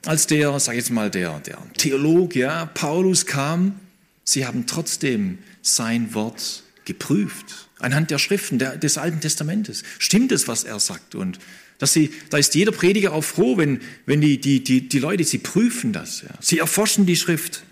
[0.05, 3.79] als der, sag ich jetzt mal, der, der Theolog, ja, Paulus kam,
[4.25, 9.83] sie haben trotzdem sein Wort geprüft, anhand der Schriften der, des Alten Testamentes.
[9.99, 11.13] Stimmt es, was er sagt?
[11.13, 11.39] Und
[11.77, 15.23] dass sie, da ist jeder Prediger auch froh, wenn, wenn die, die, die, die Leute,
[15.23, 16.21] sie prüfen das.
[16.21, 16.29] Ja.
[16.39, 17.63] Sie erforschen die Schrift.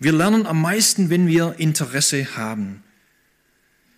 [0.00, 2.82] Wir lernen am meisten, wenn wir Interesse haben.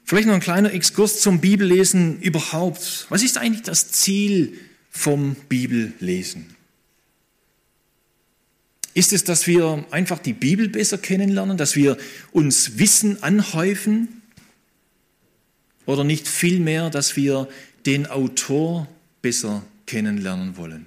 [0.05, 3.07] Vielleicht noch ein kleiner Exkurs zum Bibellesen überhaupt.
[3.09, 4.59] Was ist eigentlich das Ziel
[4.91, 6.55] vom Bibellesen?
[8.93, 11.97] Ist es, dass wir einfach die Bibel besser kennenlernen, dass wir
[12.33, 14.21] uns Wissen anhäufen?
[15.87, 17.49] Oder nicht vielmehr, dass wir
[17.87, 18.89] den Autor
[19.23, 20.87] besser kennenlernen wollen.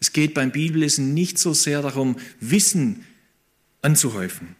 [0.00, 3.04] Es geht beim Bibellesen nicht so sehr darum, Wissen
[3.82, 4.54] anzuhäufen,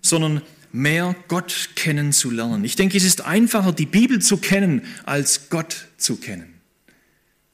[0.00, 2.64] sondern mehr Gott kennenzulernen.
[2.64, 6.54] Ich denke, es ist einfacher, die Bibel zu kennen, als Gott zu kennen.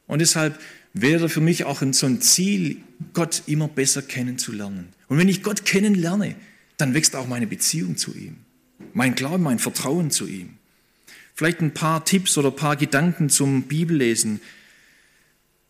[0.06, 0.58] Und deshalb
[0.94, 2.78] wäre für mich auch so ein Ziel,
[3.12, 4.88] Gott immer besser kennenzulernen.
[5.08, 6.34] Und wenn ich Gott kennenlerne,
[6.76, 8.36] dann wächst auch meine Beziehung zu ihm,
[8.92, 10.57] mein Glauben, mein Vertrauen zu ihm.
[11.38, 14.40] Vielleicht ein paar Tipps oder ein paar Gedanken zum Bibellesen.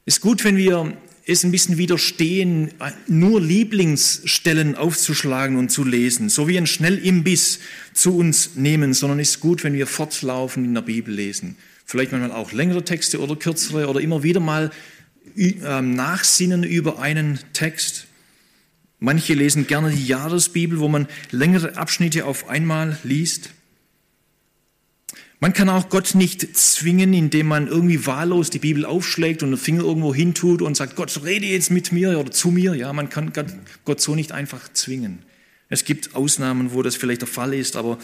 [0.06, 2.70] Ist gut, wenn wir es ein bisschen widerstehen,
[3.06, 7.58] nur Lieblingsstellen aufzuschlagen und zu lesen, so wie ein Schnellimbiss
[7.92, 11.58] zu uns nehmen, sondern ist gut, wenn wir fortlaufend in der Bibel lesen.
[11.84, 14.70] Vielleicht manchmal auch längere Texte oder kürzere oder immer wieder mal
[15.36, 18.06] ähm, nachsinnen über einen Text.
[19.00, 23.50] Manche lesen gerne die Jahresbibel, wo man längere Abschnitte auf einmal liest.
[25.40, 29.58] Man kann auch Gott nicht zwingen, indem man irgendwie wahllos die Bibel aufschlägt und den
[29.58, 32.74] Finger irgendwo hintut und sagt, Gott, rede jetzt mit mir oder zu mir.
[32.74, 33.32] Ja, man kann
[33.84, 35.20] Gott so nicht einfach zwingen.
[35.68, 37.98] Es gibt Ausnahmen, wo das vielleicht der Fall ist, aber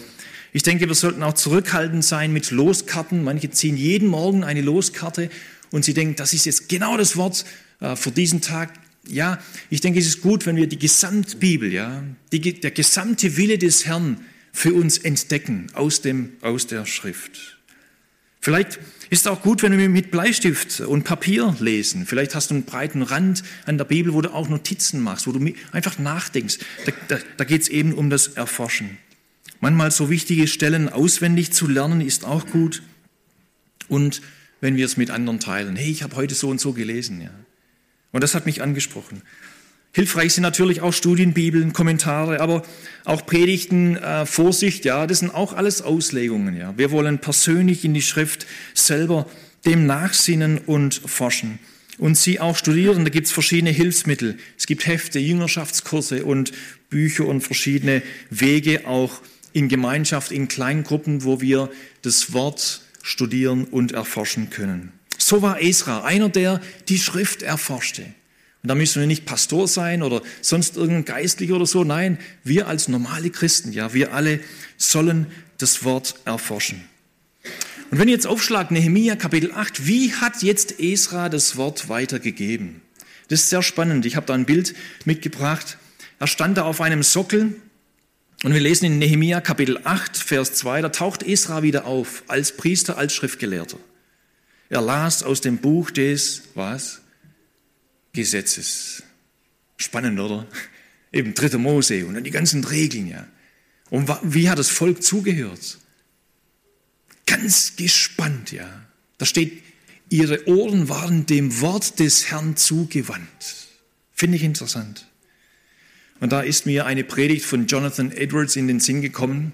[0.53, 3.25] ich denke, wir sollten auch zurückhaltend sein mit Loskarten.
[3.25, 5.29] Manche ziehen jeden Morgen eine Loskarte
[5.73, 7.45] und sie denken, das ist jetzt genau das Wort
[7.81, 8.73] äh, für diesen Tag
[9.07, 9.39] ja,
[9.71, 13.85] ich denke, es ist gut, wenn wir die Gesamtbibel, ja, die, der gesamte Wille des
[13.87, 14.19] Herrn
[14.55, 17.59] für uns entdecken aus, dem, aus der Schrift.
[18.41, 18.79] Vielleicht
[19.11, 22.07] ist es auch gut, wenn wir mit Bleistift und Papier lesen.
[22.07, 25.33] Vielleicht hast du einen breiten Rand an der Bibel, wo du auch Notizen machst, wo
[25.33, 26.59] du einfach nachdenkst.
[26.87, 28.97] Da, da, da geht es eben um das Erforschen.
[29.61, 32.83] Manchmal so wichtige Stellen auswendig zu lernen, ist auch gut.
[33.89, 34.23] Und
[34.61, 35.75] wenn wir es mit anderen teilen.
[35.75, 37.21] Hey, ich habe heute so und so gelesen.
[37.21, 37.31] Ja.
[38.13, 39.23] Und das hat mich angesprochen.
[39.95, 42.65] Hilfreich sind natürlich auch Studienbibeln, Kommentare, aber
[43.05, 46.57] auch Predigten, äh, Vorsicht, ja, das sind auch alles Auslegungen.
[46.57, 46.75] Ja.
[46.77, 49.27] Wir wollen persönlich in die Schrift selber
[49.65, 51.61] dem nachsinnen und forschen
[51.99, 53.05] und sie auch studieren.
[53.05, 54.37] Da gibt es verschiedene Hilfsmittel.
[54.59, 56.51] Es gibt Hefte, Jüngerschaftskurse und
[56.91, 59.21] Bücher und verschiedene Wege auch
[59.53, 61.71] in Gemeinschaft, in Kleingruppen, wo wir
[62.03, 64.93] das Wort studieren und erforschen können.
[65.19, 68.07] So war Esra, einer, der die Schrift erforschte.
[68.65, 71.85] Und da müssen wir nicht Pastor sein oder sonst irgendein Geistlicher oder so.
[71.85, 74.41] Nein, wir als normale Christen, ja, wir alle
[74.79, 75.27] sollen
[75.59, 76.83] das Wort erforschen.
[77.91, 82.81] Und wenn ihr jetzt aufschlagt, Nehemia Kapitel 8, wie hat jetzt Esra das Wort weitergegeben?
[83.29, 84.07] Das ist sehr spannend.
[84.07, 84.75] Ich habe da ein Bild
[85.05, 85.77] mitgebracht.
[86.19, 87.57] Er stand da auf einem Sockel
[88.45, 92.57] und wir lesen in Nehemia Kapitel 8, Vers 2, da taucht Esra wieder auf als
[92.57, 93.77] Priester, als Schriftgelehrter.
[94.71, 97.03] Er las aus dem Buch des, was?
[98.15, 99.03] Gesetzes.
[99.77, 100.47] Spannend, oder?
[101.13, 103.27] Eben dritte Mose und dann die ganzen Regeln, ja.
[103.91, 105.79] Und wie hat das Volk zugehört?
[107.27, 108.87] Ganz gespannt, ja.
[109.19, 109.63] Da steht,
[110.09, 113.69] ihre Ohren waren dem Wort des Herrn zugewandt.
[114.13, 115.07] Finde ich interessant.
[116.21, 119.53] Und da ist mir eine Predigt von Jonathan Edwards in den Sinn gekommen.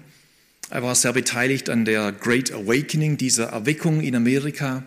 [0.69, 4.83] Er war sehr beteiligt an der Great Awakening, dieser Erweckung in Amerika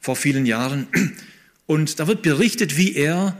[0.00, 0.86] vor vielen Jahren.
[1.66, 3.38] Und da wird berichtet, wie er,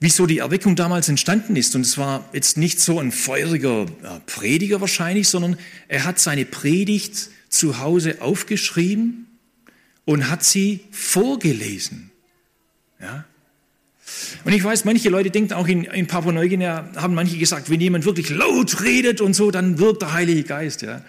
[0.00, 1.74] wieso die Erweckung damals entstanden ist.
[1.74, 3.86] Und es war jetzt nicht so ein feuriger
[4.26, 5.56] Prediger wahrscheinlich, sondern
[5.88, 9.26] er hat seine Predigt zu Hause aufgeschrieben
[10.04, 12.10] und hat sie vorgelesen.
[13.00, 13.24] Ja?
[14.44, 18.04] Und ich weiß, manche Leute denken auch in, in Papua-Neuguinea, haben manche gesagt, wenn jemand
[18.04, 20.82] wirklich laut redet und so, dann wirkt der Heilige Geist.
[20.82, 21.02] Ja?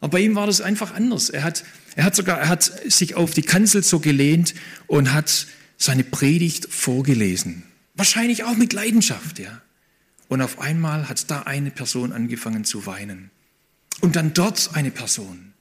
[0.00, 1.30] Aber bei ihm war das einfach anders.
[1.30, 1.64] Er hat,
[1.94, 4.54] er hat sogar, er hat sich auf die Kanzel so gelehnt
[4.86, 5.46] und hat
[5.82, 7.64] seine Predigt vorgelesen.
[7.94, 9.60] Wahrscheinlich auch mit Leidenschaft, ja.
[10.28, 13.30] Und auf einmal hat da eine Person angefangen zu weinen.
[14.00, 15.52] Und dann dort eine Person.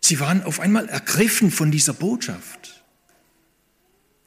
[0.00, 2.84] Sie waren auf einmal ergriffen von dieser Botschaft,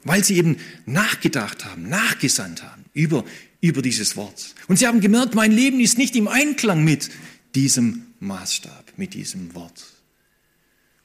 [0.03, 3.25] weil sie eben nachgedacht haben, nachgesandt haben über,
[3.59, 4.55] über dieses Wort.
[4.67, 7.09] Und sie haben gemerkt, mein Leben ist nicht im Einklang mit
[7.55, 9.83] diesem Maßstab, mit diesem Wort.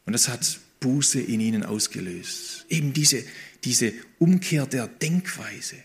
[0.04, 2.66] Und das hat Buße in ihnen ausgelöst.
[2.68, 3.24] Eben diese,
[3.64, 5.76] diese Umkehr der Denkweise.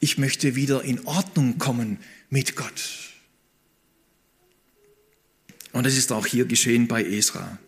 [0.00, 1.98] Ich möchte wieder in Ordnung kommen
[2.30, 3.08] mit Gott.
[5.72, 7.58] Und das ist auch hier geschehen bei Esra.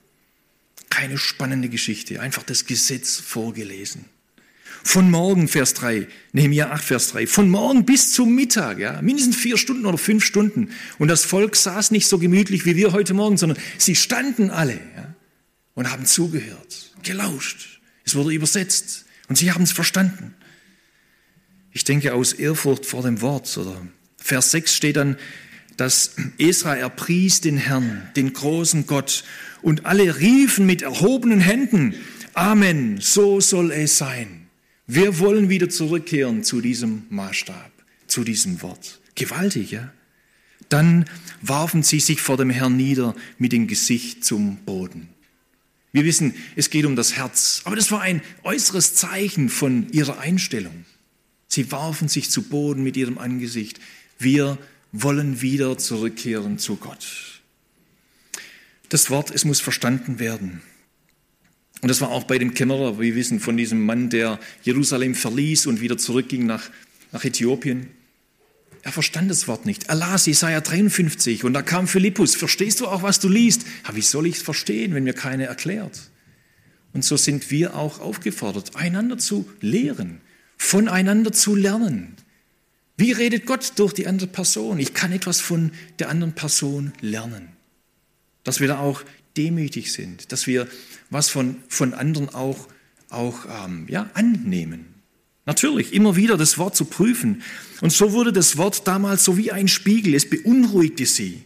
[0.89, 4.07] Keine spannende Geschichte, einfach das Gesetz vorgelesen.
[4.83, 9.37] Von morgen, Vers 3, Nehemiah 8, Vers 3, von morgen bis zum Mittag, ja, mindestens
[9.37, 10.71] vier Stunden oder fünf Stunden.
[10.99, 14.81] Und das Volk saß nicht so gemütlich wie wir heute Morgen, sondern sie standen alle
[14.97, 15.15] ja,
[15.75, 17.80] und haben zugehört, gelauscht.
[18.05, 20.35] Es wurde übersetzt und sie haben es verstanden.
[21.73, 23.57] Ich denke aus Ehrfurcht vor dem Wort.
[23.57, 23.81] Oder
[24.17, 25.17] Vers 6 steht dann,
[25.77, 29.25] dass Esra erpries den Herrn, den großen Gott,
[29.63, 31.95] und alle riefen mit erhobenen Händen,
[32.35, 34.47] Amen, so soll es sein.
[34.87, 37.71] Wir wollen wieder zurückkehren zu diesem Maßstab,
[38.07, 39.01] zu diesem Wort.
[39.15, 39.93] Gewaltig, ja?
[40.69, 41.05] Dann
[41.43, 45.09] warfen sie sich vor dem Herrn nieder mit dem Gesicht zum Boden.
[45.93, 50.19] Wir wissen, es geht um das Herz, aber das war ein äußeres Zeichen von ihrer
[50.19, 50.85] Einstellung.
[51.49, 53.81] Sie warfen sich zu Boden mit ihrem Angesicht.
[54.19, 54.57] Wir
[54.93, 57.41] wollen wieder zurückkehren zu Gott.
[58.89, 60.63] Das Wort, es muss verstanden werden.
[61.81, 65.67] Und das war auch bei dem Kämmerer, wir wissen von diesem Mann, der Jerusalem verließ
[65.67, 66.71] und wieder zurückging nach,
[67.11, 67.89] nach Äthiopien.
[68.83, 69.89] Er verstand das Wort nicht.
[69.89, 72.35] Er las Jesaja 53 und da kam Philippus.
[72.35, 73.67] Verstehst du auch, was du liest?
[73.87, 76.11] Ja, wie soll ich es verstehen, wenn mir keiner erklärt?
[76.93, 80.21] Und so sind wir auch aufgefordert, einander zu lehren,
[80.57, 82.17] voneinander zu lernen.
[82.97, 84.79] Wie redet Gott durch die andere Person?
[84.79, 87.49] Ich kann etwas von der anderen Person lernen.
[88.45, 89.03] Dass wir da auch
[89.37, 90.67] demütig sind, dass wir
[91.11, 92.69] was von, von anderen auch,
[93.09, 94.87] auch ähm, ja, annehmen.
[95.47, 97.43] Natürlich, immer wieder das Wort zu prüfen.
[97.81, 100.15] Und so wurde das Wort damals so wie ein Spiegel.
[100.15, 101.43] Es beunruhigte sie.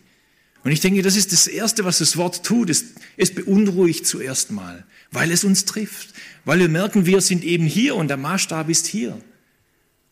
[0.64, 2.70] Und ich denke, das ist das Erste, was das Wort tut.
[2.70, 6.08] Es, es beunruhigt zuerst mal, weil es uns trifft.
[6.44, 9.20] Weil wir merken, wir sind eben hier und der Maßstab ist hier.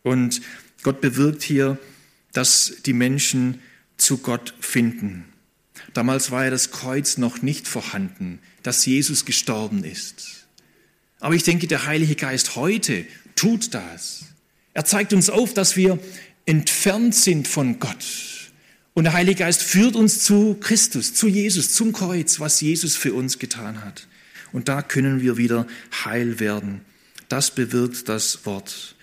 [0.03, 0.43] Und
[0.83, 1.79] Gott bewirkt hier,
[2.33, 3.61] dass die Menschen
[3.97, 5.25] zu Gott finden.
[5.95, 10.47] Damals war ja das Kreuz noch nicht vorhanden, dass Jesus gestorben ist.
[11.21, 14.25] Aber ich denke, der Heilige Geist heute tut das.
[14.75, 15.99] Er zeigt uns auf, dass wir
[16.47, 18.05] entfernt sind von Gott.
[18.95, 23.15] Und der Heilige Geist führt uns zu Christus, zu Jesus, zum Kreuz, was Jesus für
[23.15, 24.07] uns getan hat.
[24.53, 25.67] Und da können wir wieder
[26.05, 26.83] heil werden.
[27.29, 28.95] Das bewirkt das Wort.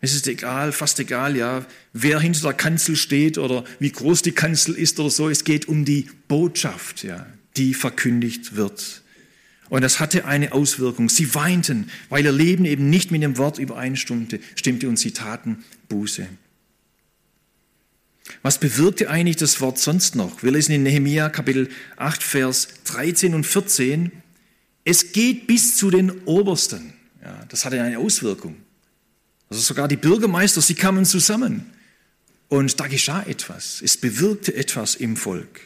[0.00, 4.32] Es ist egal, fast egal, ja, wer hinter der Kanzel steht oder wie groß die
[4.32, 5.28] Kanzel ist oder so.
[5.28, 9.02] Es geht um die Botschaft, ja, die verkündigt wird.
[9.68, 11.08] Und das hatte eine Auswirkung.
[11.08, 15.64] Sie weinten, weil ihr Leben eben nicht mit dem Wort übereinstimmte stimmte und sie taten
[15.88, 16.28] Buße.
[18.42, 20.42] Was bewirkte eigentlich das Wort sonst noch?
[20.42, 24.10] Wir lesen in Nehemia Kapitel 8, Vers 13 und 14.
[24.84, 26.92] Es geht bis zu den Obersten.
[27.22, 28.56] Ja, das hatte eine Auswirkung.
[29.48, 31.66] Also sogar die Bürgermeister, sie kamen zusammen.
[32.48, 33.80] Und da geschah etwas.
[33.82, 35.60] Es bewirkte etwas im Volk.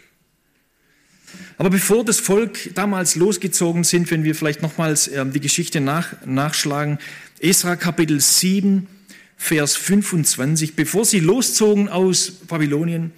[1.58, 6.14] Aber bevor das Volk damals losgezogen sind, wenn wir vielleicht nochmals ähm, die Geschichte nach,
[6.24, 6.98] nachschlagen,
[7.40, 8.86] Esra Kapitel 7,
[9.36, 13.12] Vers 25, bevor sie loszogen aus Babylonien,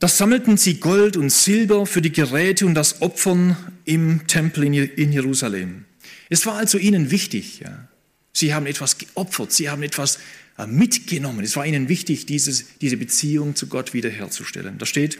[0.00, 5.12] da sammelten sie Gold und Silber für die Geräte und das Opfern im Tempel in
[5.12, 5.86] Jerusalem.
[6.28, 7.60] Es war also ihnen wichtig.
[7.60, 7.88] Ja.
[8.32, 10.18] Sie haben etwas geopfert, sie haben etwas
[10.58, 11.44] äh, mitgenommen.
[11.44, 14.78] Es war ihnen wichtig, dieses, diese Beziehung zu Gott wiederherzustellen.
[14.78, 15.18] Da steht,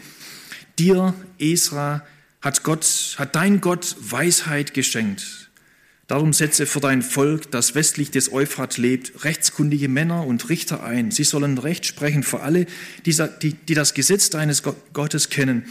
[0.79, 2.03] dir, Esra,
[2.41, 5.49] hat Gott, hat dein Gott Weisheit geschenkt.
[6.07, 11.11] Darum setze für dein Volk, das westlich des Euphrat lebt, rechtskundige Männer und Richter ein.
[11.11, 12.65] Sie sollen Recht sprechen für alle,
[13.05, 13.13] die,
[13.53, 14.63] die das Gesetz deines
[14.93, 15.65] Gottes kennen.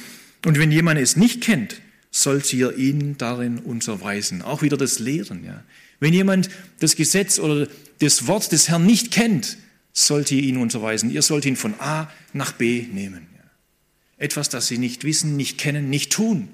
[0.47, 1.81] Und wenn jemand es nicht kennt,
[2.12, 4.42] sollt ihr ihn darin unterweisen.
[4.42, 5.44] Auch wieder das Lehren.
[5.44, 5.64] Ja.
[5.99, 7.66] Wenn jemand das Gesetz oder
[7.99, 9.59] das Wort des Herrn nicht kennt,
[9.92, 11.11] sollt ihr ihn unterweisen.
[11.11, 13.28] Ihr sollt ihn von A nach B nehmen.
[14.19, 16.49] Etwas, das sie nicht wissen, nicht kennen, nicht tun,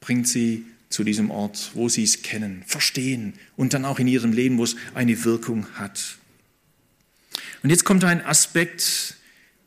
[0.00, 4.32] bringt sie zu diesem Ort, wo sie es kennen, verstehen und dann auch in ihrem
[4.32, 6.18] Leben, wo es eine Wirkung hat.
[7.62, 9.16] Und jetzt kommt ein Aspekt,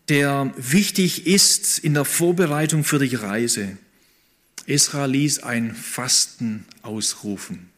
[0.10, 3.78] der wichtig ist in der Vorbereitung für die Reise.
[4.66, 7.70] Esra ließ ein Fasten ausrufen,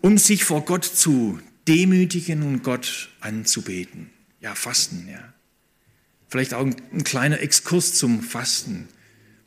[0.00, 4.10] um sich vor Gott zu demütigen und Gott anzubeten.
[4.40, 5.32] Ja, Fasten, ja.
[6.30, 8.88] Vielleicht auch ein kleiner Exkurs zum Fasten.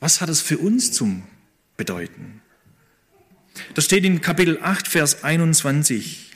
[0.02, 1.24] Was hat es für uns zum
[1.78, 2.42] Bedeuten?
[3.74, 6.32] Das steht in Kapitel 8, Vers 21.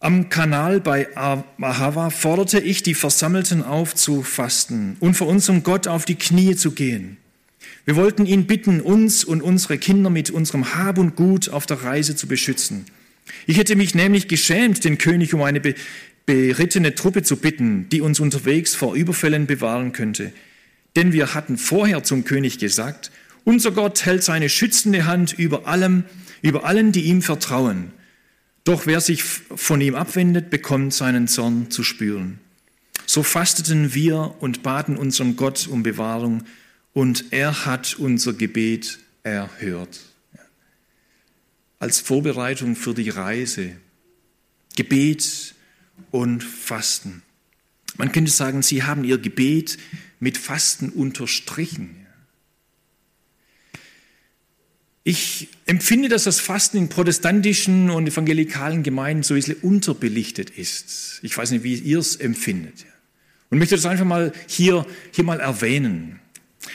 [0.00, 5.86] Am Kanal bei Ahava forderte ich die Versammelten auf zu fasten und vor unserem Gott
[5.86, 7.18] auf die Knie zu gehen.
[7.84, 11.82] Wir wollten ihn bitten, uns und unsere Kinder mit unserem Hab und Gut auf der
[11.82, 12.86] Reise zu beschützen.
[13.46, 15.60] Ich hätte mich nämlich geschämt, den König um eine
[16.26, 20.32] berittene Truppe zu bitten, die uns unterwegs vor Überfällen bewahren könnte.
[20.96, 23.10] Denn wir hatten vorher zum König gesagt,
[23.44, 26.04] unser Gott hält seine schützende Hand über allem,
[26.42, 27.92] über allen, die ihm vertrauen.
[28.64, 32.38] Doch wer sich von ihm abwendet, bekommt seinen Zorn zu spüren.
[33.06, 36.44] So fasteten wir und baten unseren Gott um Bewahrung
[36.92, 40.00] und er hat unser Gebet erhört.
[41.80, 43.72] Als Vorbereitung für die Reise.
[44.76, 45.54] Gebet
[46.10, 47.22] und Fasten.
[47.96, 49.78] Man könnte sagen, sie haben ihr Gebet
[50.20, 51.96] mit Fasten unterstrichen.
[55.04, 61.18] Ich empfinde, dass das Fasten in protestantischen und evangelikalen Gemeinden so ein bisschen unterbelichtet ist.
[61.22, 62.86] Ich weiß nicht, wie ihr es empfindet.
[63.50, 66.20] Und möchte das einfach mal hier, hier mal erwähnen.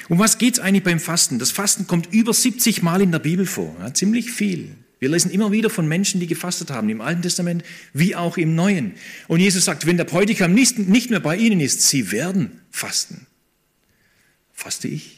[0.09, 1.39] Um was geht es eigentlich beim Fasten?
[1.39, 4.75] Das Fasten kommt über 70 Mal in der Bibel vor, ja, ziemlich viel.
[4.99, 8.55] Wir lesen immer wieder von Menschen, die gefastet haben, im Alten Testament wie auch im
[8.55, 8.93] Neuen.
[9.27, 13.27] Und Jesus sagt, wenn der Bräutigam nicht, nicht mehr bei ihnen ist, sie werden fasten.
[14.53, 15.17] Faste ich?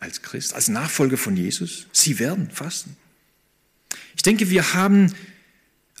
[0.00, 1.86] als Christ, als Nachfolger von Jesus.
[1.92, 2.96] Sie werden fasten.
[4.16, 5.12] Ich denke, wir haben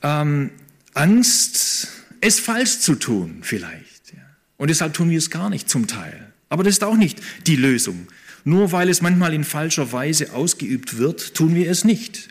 [0.02, 0.50] ähm,
[0.94, 1.88] Angst,
[2.20, 4.12] es falsch zu tun, vielleicht.
[4.56, 6.32] Und deshalb tun wir es gar nicht zum Teil.
[6.48, 8.08] Aber das ist auch nicht die Lösung.
[8.44, 12.28] Nur weil es manchmal in falscher Weise ausgeübt wird, tun wir es nicht.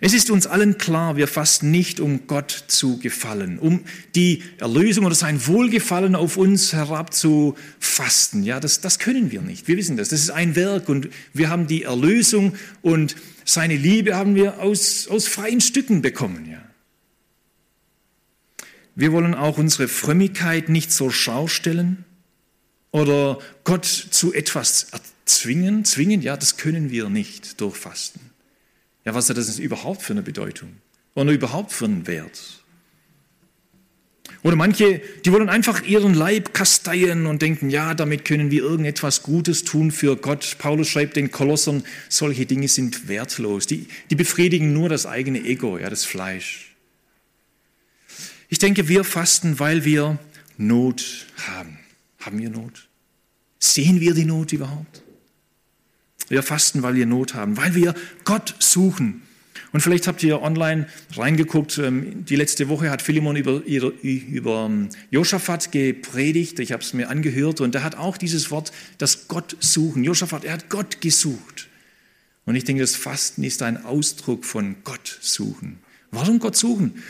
[0.00, 5.04] Es ist uns allen klar, wir fasten nicht, um Gott zu gefallen, um die Erlösung
[5.04, 8.42] oder sein Wohlgefallen auf uns herab zu fasten.
[8.42, 9.68] Ja, das, das können wir nicht.
[9.68, 10.08] Wir wissen das.
[10.08, 15.08] Das ist ein Werk und wir haben die Erlösung und seine Liebe haben wir aus,
[15.08, 16.48] aus freien Stücken bekommen.
[16.50, 16.62] Ja.
[18.94, 22.04] Wir wollen auch unsere Frömmigkeit nicht zur Schau stellen
[22.92, 25.84] oder Gott zu etwas erzwingen.
[25.84, 28.25] Zwingen, ja, das können wir nicht durch Fasten.
[29.06, 30.68] Ja, was hat das überhaupt für eine Bedeutung?
[31.14, 32.62] Oder überhaupt für einen Wert?
[34.42, 39.22] Oder manche, die wollen einfach ihren Leib kasteien und denken, ja, damit können wir irgendetwas
[39.22, 40.56] Gutes tun für Gott.
[40.58, 43.66] Paulus schreibt den Kolossern, solche Dinge sind wertlos.
[43.66, 46.74] Die, die befriedigen nur das eigene Ego, ja, das Fleisch.
[48.48, 50.18] Ich denke, wir fasten, weil wir
[50.58, 51.78] Not haben.
[52.20, 52.88] Haben wir Not?
[53.60, 55.02] Sehen wir die Not überhaupt?
[56.28, 59.22] Wir fasten, weil wir Not haben, weil wir Gott suchen.
[59.72, 61.78] Und vielleicht habt ihr online reingeguckt.
[61.78, 66.58] Ähm, die letzte Woche hat Philemon über, über ähm, Josaphat gepredigt.
[66.60, 70.04] Ich habe es mir angehört und er hat auch dieses Wort, das Gott suchen.
[70.04, 71.68] Josaphat, er hat Gott gesucht.
[72.46, 75.78] Und ich denke, das Fasten ist ein Ausdruck von Gott suchen.
[76.10, 77.02] Warum Gott suchen?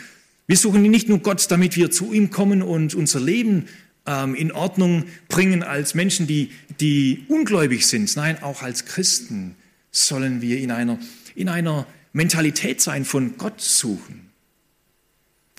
[0.47, 3.65] Wir suchen nicht nur Gott, damit wir zu ihm kommen und unser Leben
[4.07, 8.15] ähm, in Ordnung bringen als Menschen, die, die ungläubig sind.
[8.15, 9.55] Nein, auch als Christen
[9.91, 10.97] sollen wir in einer,
[11.35, 14.29] in einer Mentalität sein von Gott suchen.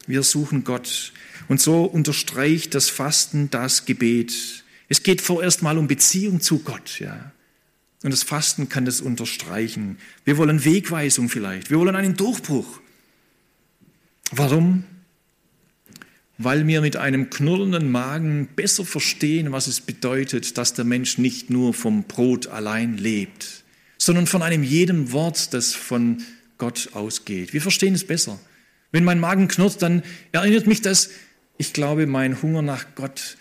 [0.07, 1.12] Wir suchen Gott.
[1.49, 4.64] Und so unterstreicht das Fasten das Gebet.
[4.88, 7.32] Es geht vorerst mal um Beziehung zu Gott, ja.
[8.03, 9.99] Und das Fasten kann das unterstreichen.
[10.24, 11.70] Wir wollen Wegweisung vielleicht.
[11.70, 12.80] Wir wollen einen Durchbruch.
[14.30, 14.84] Warum?
[16.39, 21.51] Weil wir mit einem knurrenden Magen besser verstehen, was es bedeutet, dass der Mensch nicht
[21.51, 23.64] nur vom Brot allein lebt,
[23.99, 26.22] sondern von einem jedem Wort, das von
[26.57, 27.53] Gott ausgeht.
[27.53, 28.39] Wir verstehen es besser.
[28.93, 31.11] Wenn mein Magen knurrt, dann erinnert mich das,
[31.59, 33.36] ich glaube, mein Hunger nach Gott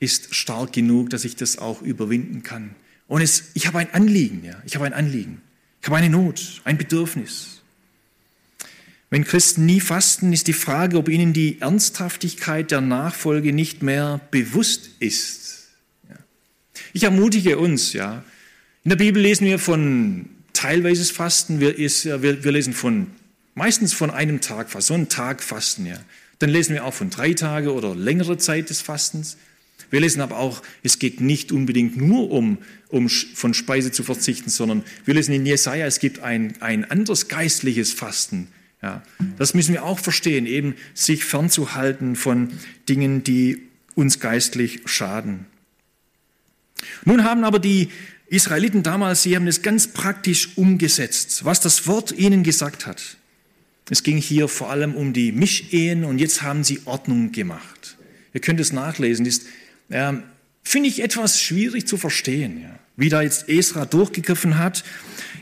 [0.00, 2.74] ist stark genug, dass ich das auch überwinden kann.
[3.06, 5.40] Und es, ich habe ein Anliegen, ja, ich habe ein Anliegen.
[5.80, 7.59] Ich habe eine Not, ein Bedürfnis.
[9.10, 14.20] Wenn Christen nie fasten, ist die Frage, ob ihnen die Ernsthaftigkeit der Nachfolge nicht mehr
[14.30, 15.68] bewusst ist.
[16.92, 18.24] Ich ermutige uns, ja.
[18.84, 23.08] In der Bibel lesen wir von teilweises Fasten, wir, ist, wir, wir lesen von,
[23.54, 25.98] meistens von einem Tag fast, so einen Tag Fasten, ja.
[26.38, 29.36] Dann lesen wir auch von drei Tage oder längere Zeit des Fastens.
[29.90, 32.58] Wir lesen aber auch, es geht nicht unbedingt nur um,
[32.88, 37.28] um von Speise zu verzichten, sondern wir lesen in Jesaja, es gibt ein, ein anderes
[37.28, 38.48] geistliches Fasten.
[38.82, 39.02] Ja,
[39.36, 42.50] das müssen wir auch verstehen, eben sich fernzuhalten von
[42.88, 43.62] Dingen, die
[43.94, 45.46] uns geistlich schaden.
[47.04, 47.90] Nun haben aber die
[48.28, 53.16] Israeliten damals, sie haben es ganz praktisch umgesetzt, was das Wort ihnen gesagt hat.
[53.90, 57.98] Es ging hier vor allem um die Mischehen und jetzt haben sie Ordnung gemacht.
[58.32, 59.46] Ihr könnt es nachlesen, ist,
[59.88, 60.12] äh,
[60.62, 64.84] finde ich etwas schwierig zu verstehen, ja, wie da jetzt Esra durchgegriffen hat.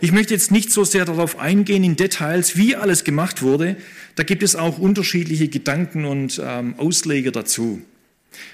[0.00, 3.76] Ich möchte jetzt nicht so sehr darauf eingehen in Details, wie alles gemacht wurde.
[4.14, 7.82] Da gibt es auch unterschiedliche Gedanken und ähm, Ausleger dazu.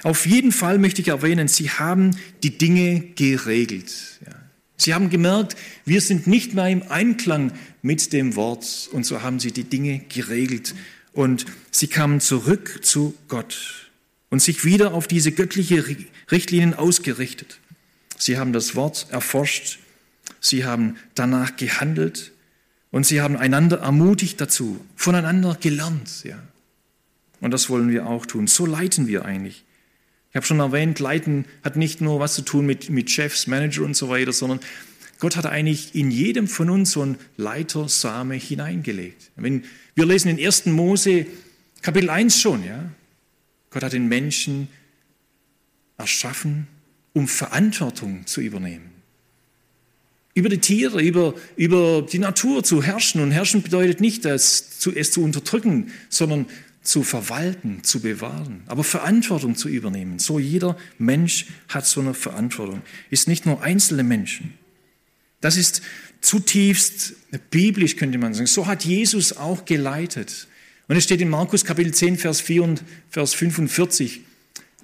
[0.02, 3.92] Auf jeden Fall möchte ich erwähnen, sie haben die Dinge geregelt.
[4.24, 4.32] Ja.
[4.76, 7.52] Sie haben gemerkt, wir sind nicht mehr im Einklang
[7.82, 10.74] mit dem Wort und so haben sie die Dinge geregelt
[11.12, 13.90] und sie kamen zurück zu Gott
[14.30, 15.84] und sich wieder auf diese göttliche
[16.30, 17.60] Richtlinien ausgerichtet.
[18.16, 19.78] Sie haben das Wort erforscht,
[20.40, 22.32] sie haben danach gehandelt
[22.90, 26.24] und sie haben einander ermutigt dazu, voneinander gelernt.
[26.24, 26.42] Ja.
[27.40, 28.46] Und das wollen wir auch tun.
[28.46, 29.64] So leiten wir eigentlich.
[30.30, 33.82] Ich habe schon erwähnt, Leiten hat nicht nur was zu tun mit, mit Chefs, Manager
[33.82, 34.60] und so weiter, sondern
[35.20, 39.30] Gott hat eigentlich in jedem von uns so ein Leitersame hineingelegt.
[39.36, 40.66] Wenn, wir lesen in 1.
[40.66, 41.26] Mose
[41.82, 42.90] Kapitel 1 schon, ja.
[43.70, 44.68] Gott hat den Menschen
[45.98, 46.66] erschaffen,
[47.14, 48.90] um Verantwortung zu übernehmen.
[50.34, 53.22] Über die Tiere, über, über die Natur zu herrschen.
[53.22, 56.46] Und herrschen bedeutet nicht, es zu, es zu unterdrücken, sondern
[56.82, 60.18] zu verwalten, zu bewahren, aber Verantwortung zu übernehmen.
[60.18, 64.52] So jeder Mensch hat so eine Verantwortung, ist nicht nur einzelne Menschen.
[65.40, 65.82] Das ist
[66.20, 67.14] zutiefst
[67.50, 68.46] biblisch, könnte man sagen.
[68.46, 70.46] So hat Jesus auch geleitet.
[70.88, 74.20] Und es steht in Markus Kapitel 10, Vers 4 und Vers 45,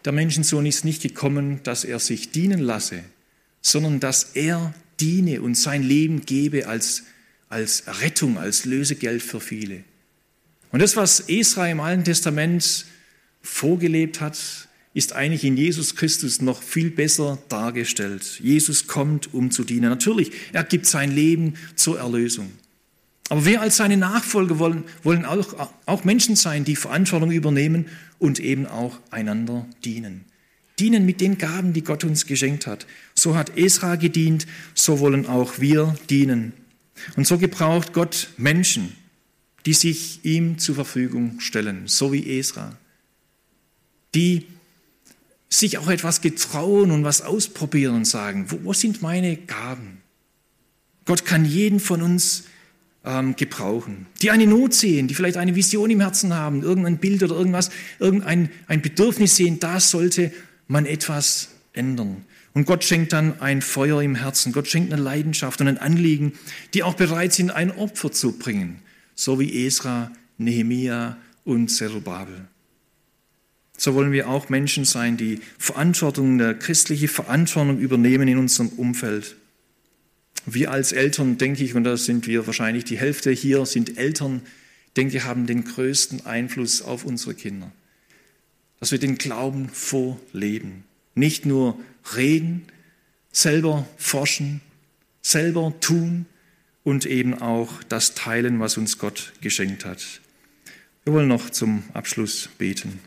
[0.04, 3.04] der Menschensohn ist nicht gekommen, dass er sich dienen lasse,
[3.60, 7.04] sondern dass er diene und sein Leben gebe als,
[7.48, 9.84] als Rettung, als Lösegeld für viele.
[10.72, 12.86] Und das, was Esra im Alten Testament
[13.42, 14.38] vorgelebt hat,
[14.92, 18.40] ist eigentlich in Jesus Christus noch viel besser dargestellt.
[18.42, 19.88] Jesus kommt, um zu dienen.
[19.88, 22.50] Natürlich, er gibt sein Leben zur Erlösung.
[23.30, 27.86] Aber wir als seine Nachfolger wollen, wollen auch, auch Menschen sein, die Verantwortung übernehmen
[28.18, 30.24] und eben auch einander dienen.
[30.80, 32.86] Dienen mit den Gaben, die Gott uns geschenkt hat.
[33.14, 36.52] So hat Esra gedient, so wollen auch wir dienen.
[37.14, 38.96] Und so gebraucht Gott Menschen,
[39.64, 42.76] die sich ihm zur Verfügung stellen, so wie Esra,
[44.12, 44.44] die
[45.48, 49.98] sich auch etwas getrauen und was ausprobieren und sagen, wo, wo sind meine Gaben?
[51.04, 52.44] Gott kann jeden von uns
[53.04, 57.22] ähm, gebrauchen, die eine Not sehen, die vielleicht eine Vision im Herzen haben, irgendein Bild
[57.22, 60.32] oder irgendwas, irgendein ein Bedürfnis sehen, da sollte
[60.68, 62.24] man etwas ändern.
[62.52, 66.32] Und Gott schenkt dann ein Feuer im Herzen, Gott schenkt eine Leidenschaft und ein Anliegen,
[66.74, 68.82] die auch bereit sind, ein Opfer zu bringen,
[69.14, 72.48] so wie Esra, Nehemia und Zerubabel.
[73.76, 79.36] So wollen wir auch Menschen sein, die Verantwortung, eine christliche Verantwortung übernehmen in unserem Umfeld.
[80.46, 84.42] Wir als Eltern, denke ich, und da sind wir wahrscheinlich die Hälfte hier, sind Eltern,
[84.96, 87.70] denke ich, haben den größten Einfluss auf unsere Kinder.
[88.78, 90.84] Dass wir den Glauben vorleben.
[91.14, 91.78] Nicht nur
[92.16, 92.62] reden,
[93.32, 94.60] selber forschen,
[95.22, 96.26] selber tun
[96.82, 100.20] und eben auch das teilen, was uns Gott geschenkt hat.
[101.04, 103.00] Wir wollen noch zum Abschluss beten.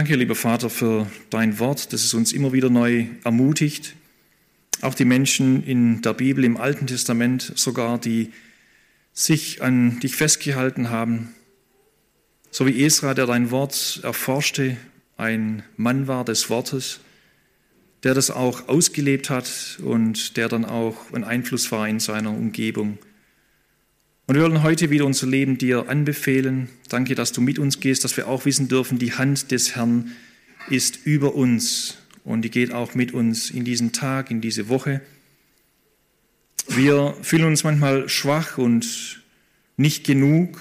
[0.00, 3.96] Danke, lieber Vater, für dein Wort, das es uns immer wieder neu ermutigt.
[4.80, 8.32] Auch die Menschen in der Bibel, im Alten Testament sogar, die
[9.12, 11.34] sich an dich festgehalten haben,
[12.50, 14.78] so wie Esra, der dein Wort erforschte,
[15.18, 17.00] ein Mann war des Wortes,
[18.02, 22.96] der das auch ausgelebt hat und der dann auch ein Einfluss war in seiner Umgebung.
[24.30, 26.68] Und wir wollen heute wieder unser Leben dir anbefehlen.
[26.88, 30.12] Danke, dass du mit uns gehst, dass wir auch wissen dürfen, die Hand des Herrn
[30.68, 35.00] ist über uns und die geht auch mit uns in diesen Tag, in diese Woche.
[36.68, 39.20] Wir fühlen uns manchmal schwach und
[39.76, 40.60] nicht genug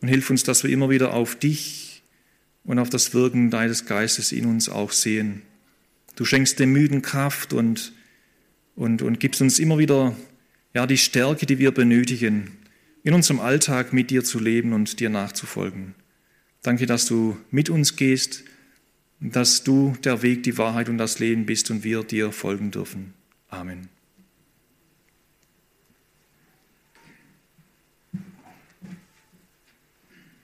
[0.00, 2.04] und hilf uns, dass wir immer wieder auf dich
[2.62, 5.42] und auf das Wirken deines Geistes in uns auch sehen.
[6.14, 7.92] Du schenkst dem Müden Kraft und,
[8.76, 10.14] und, und gibst uns immer wieder
[10.74, 12.58] ja, die Stärke, die wir benötigen,
[13.02, 15.94] in unserem Alltag mit dir zu leben und dir nachzufolgen.
[16.62, 18.44] Danke, dass du mit uns gehst,
[19.20, 23.14] dass du der Weg, die Wahrheit und das Leben bist und wir dir folgen dürfen.
[23.48, 23.88] Amen.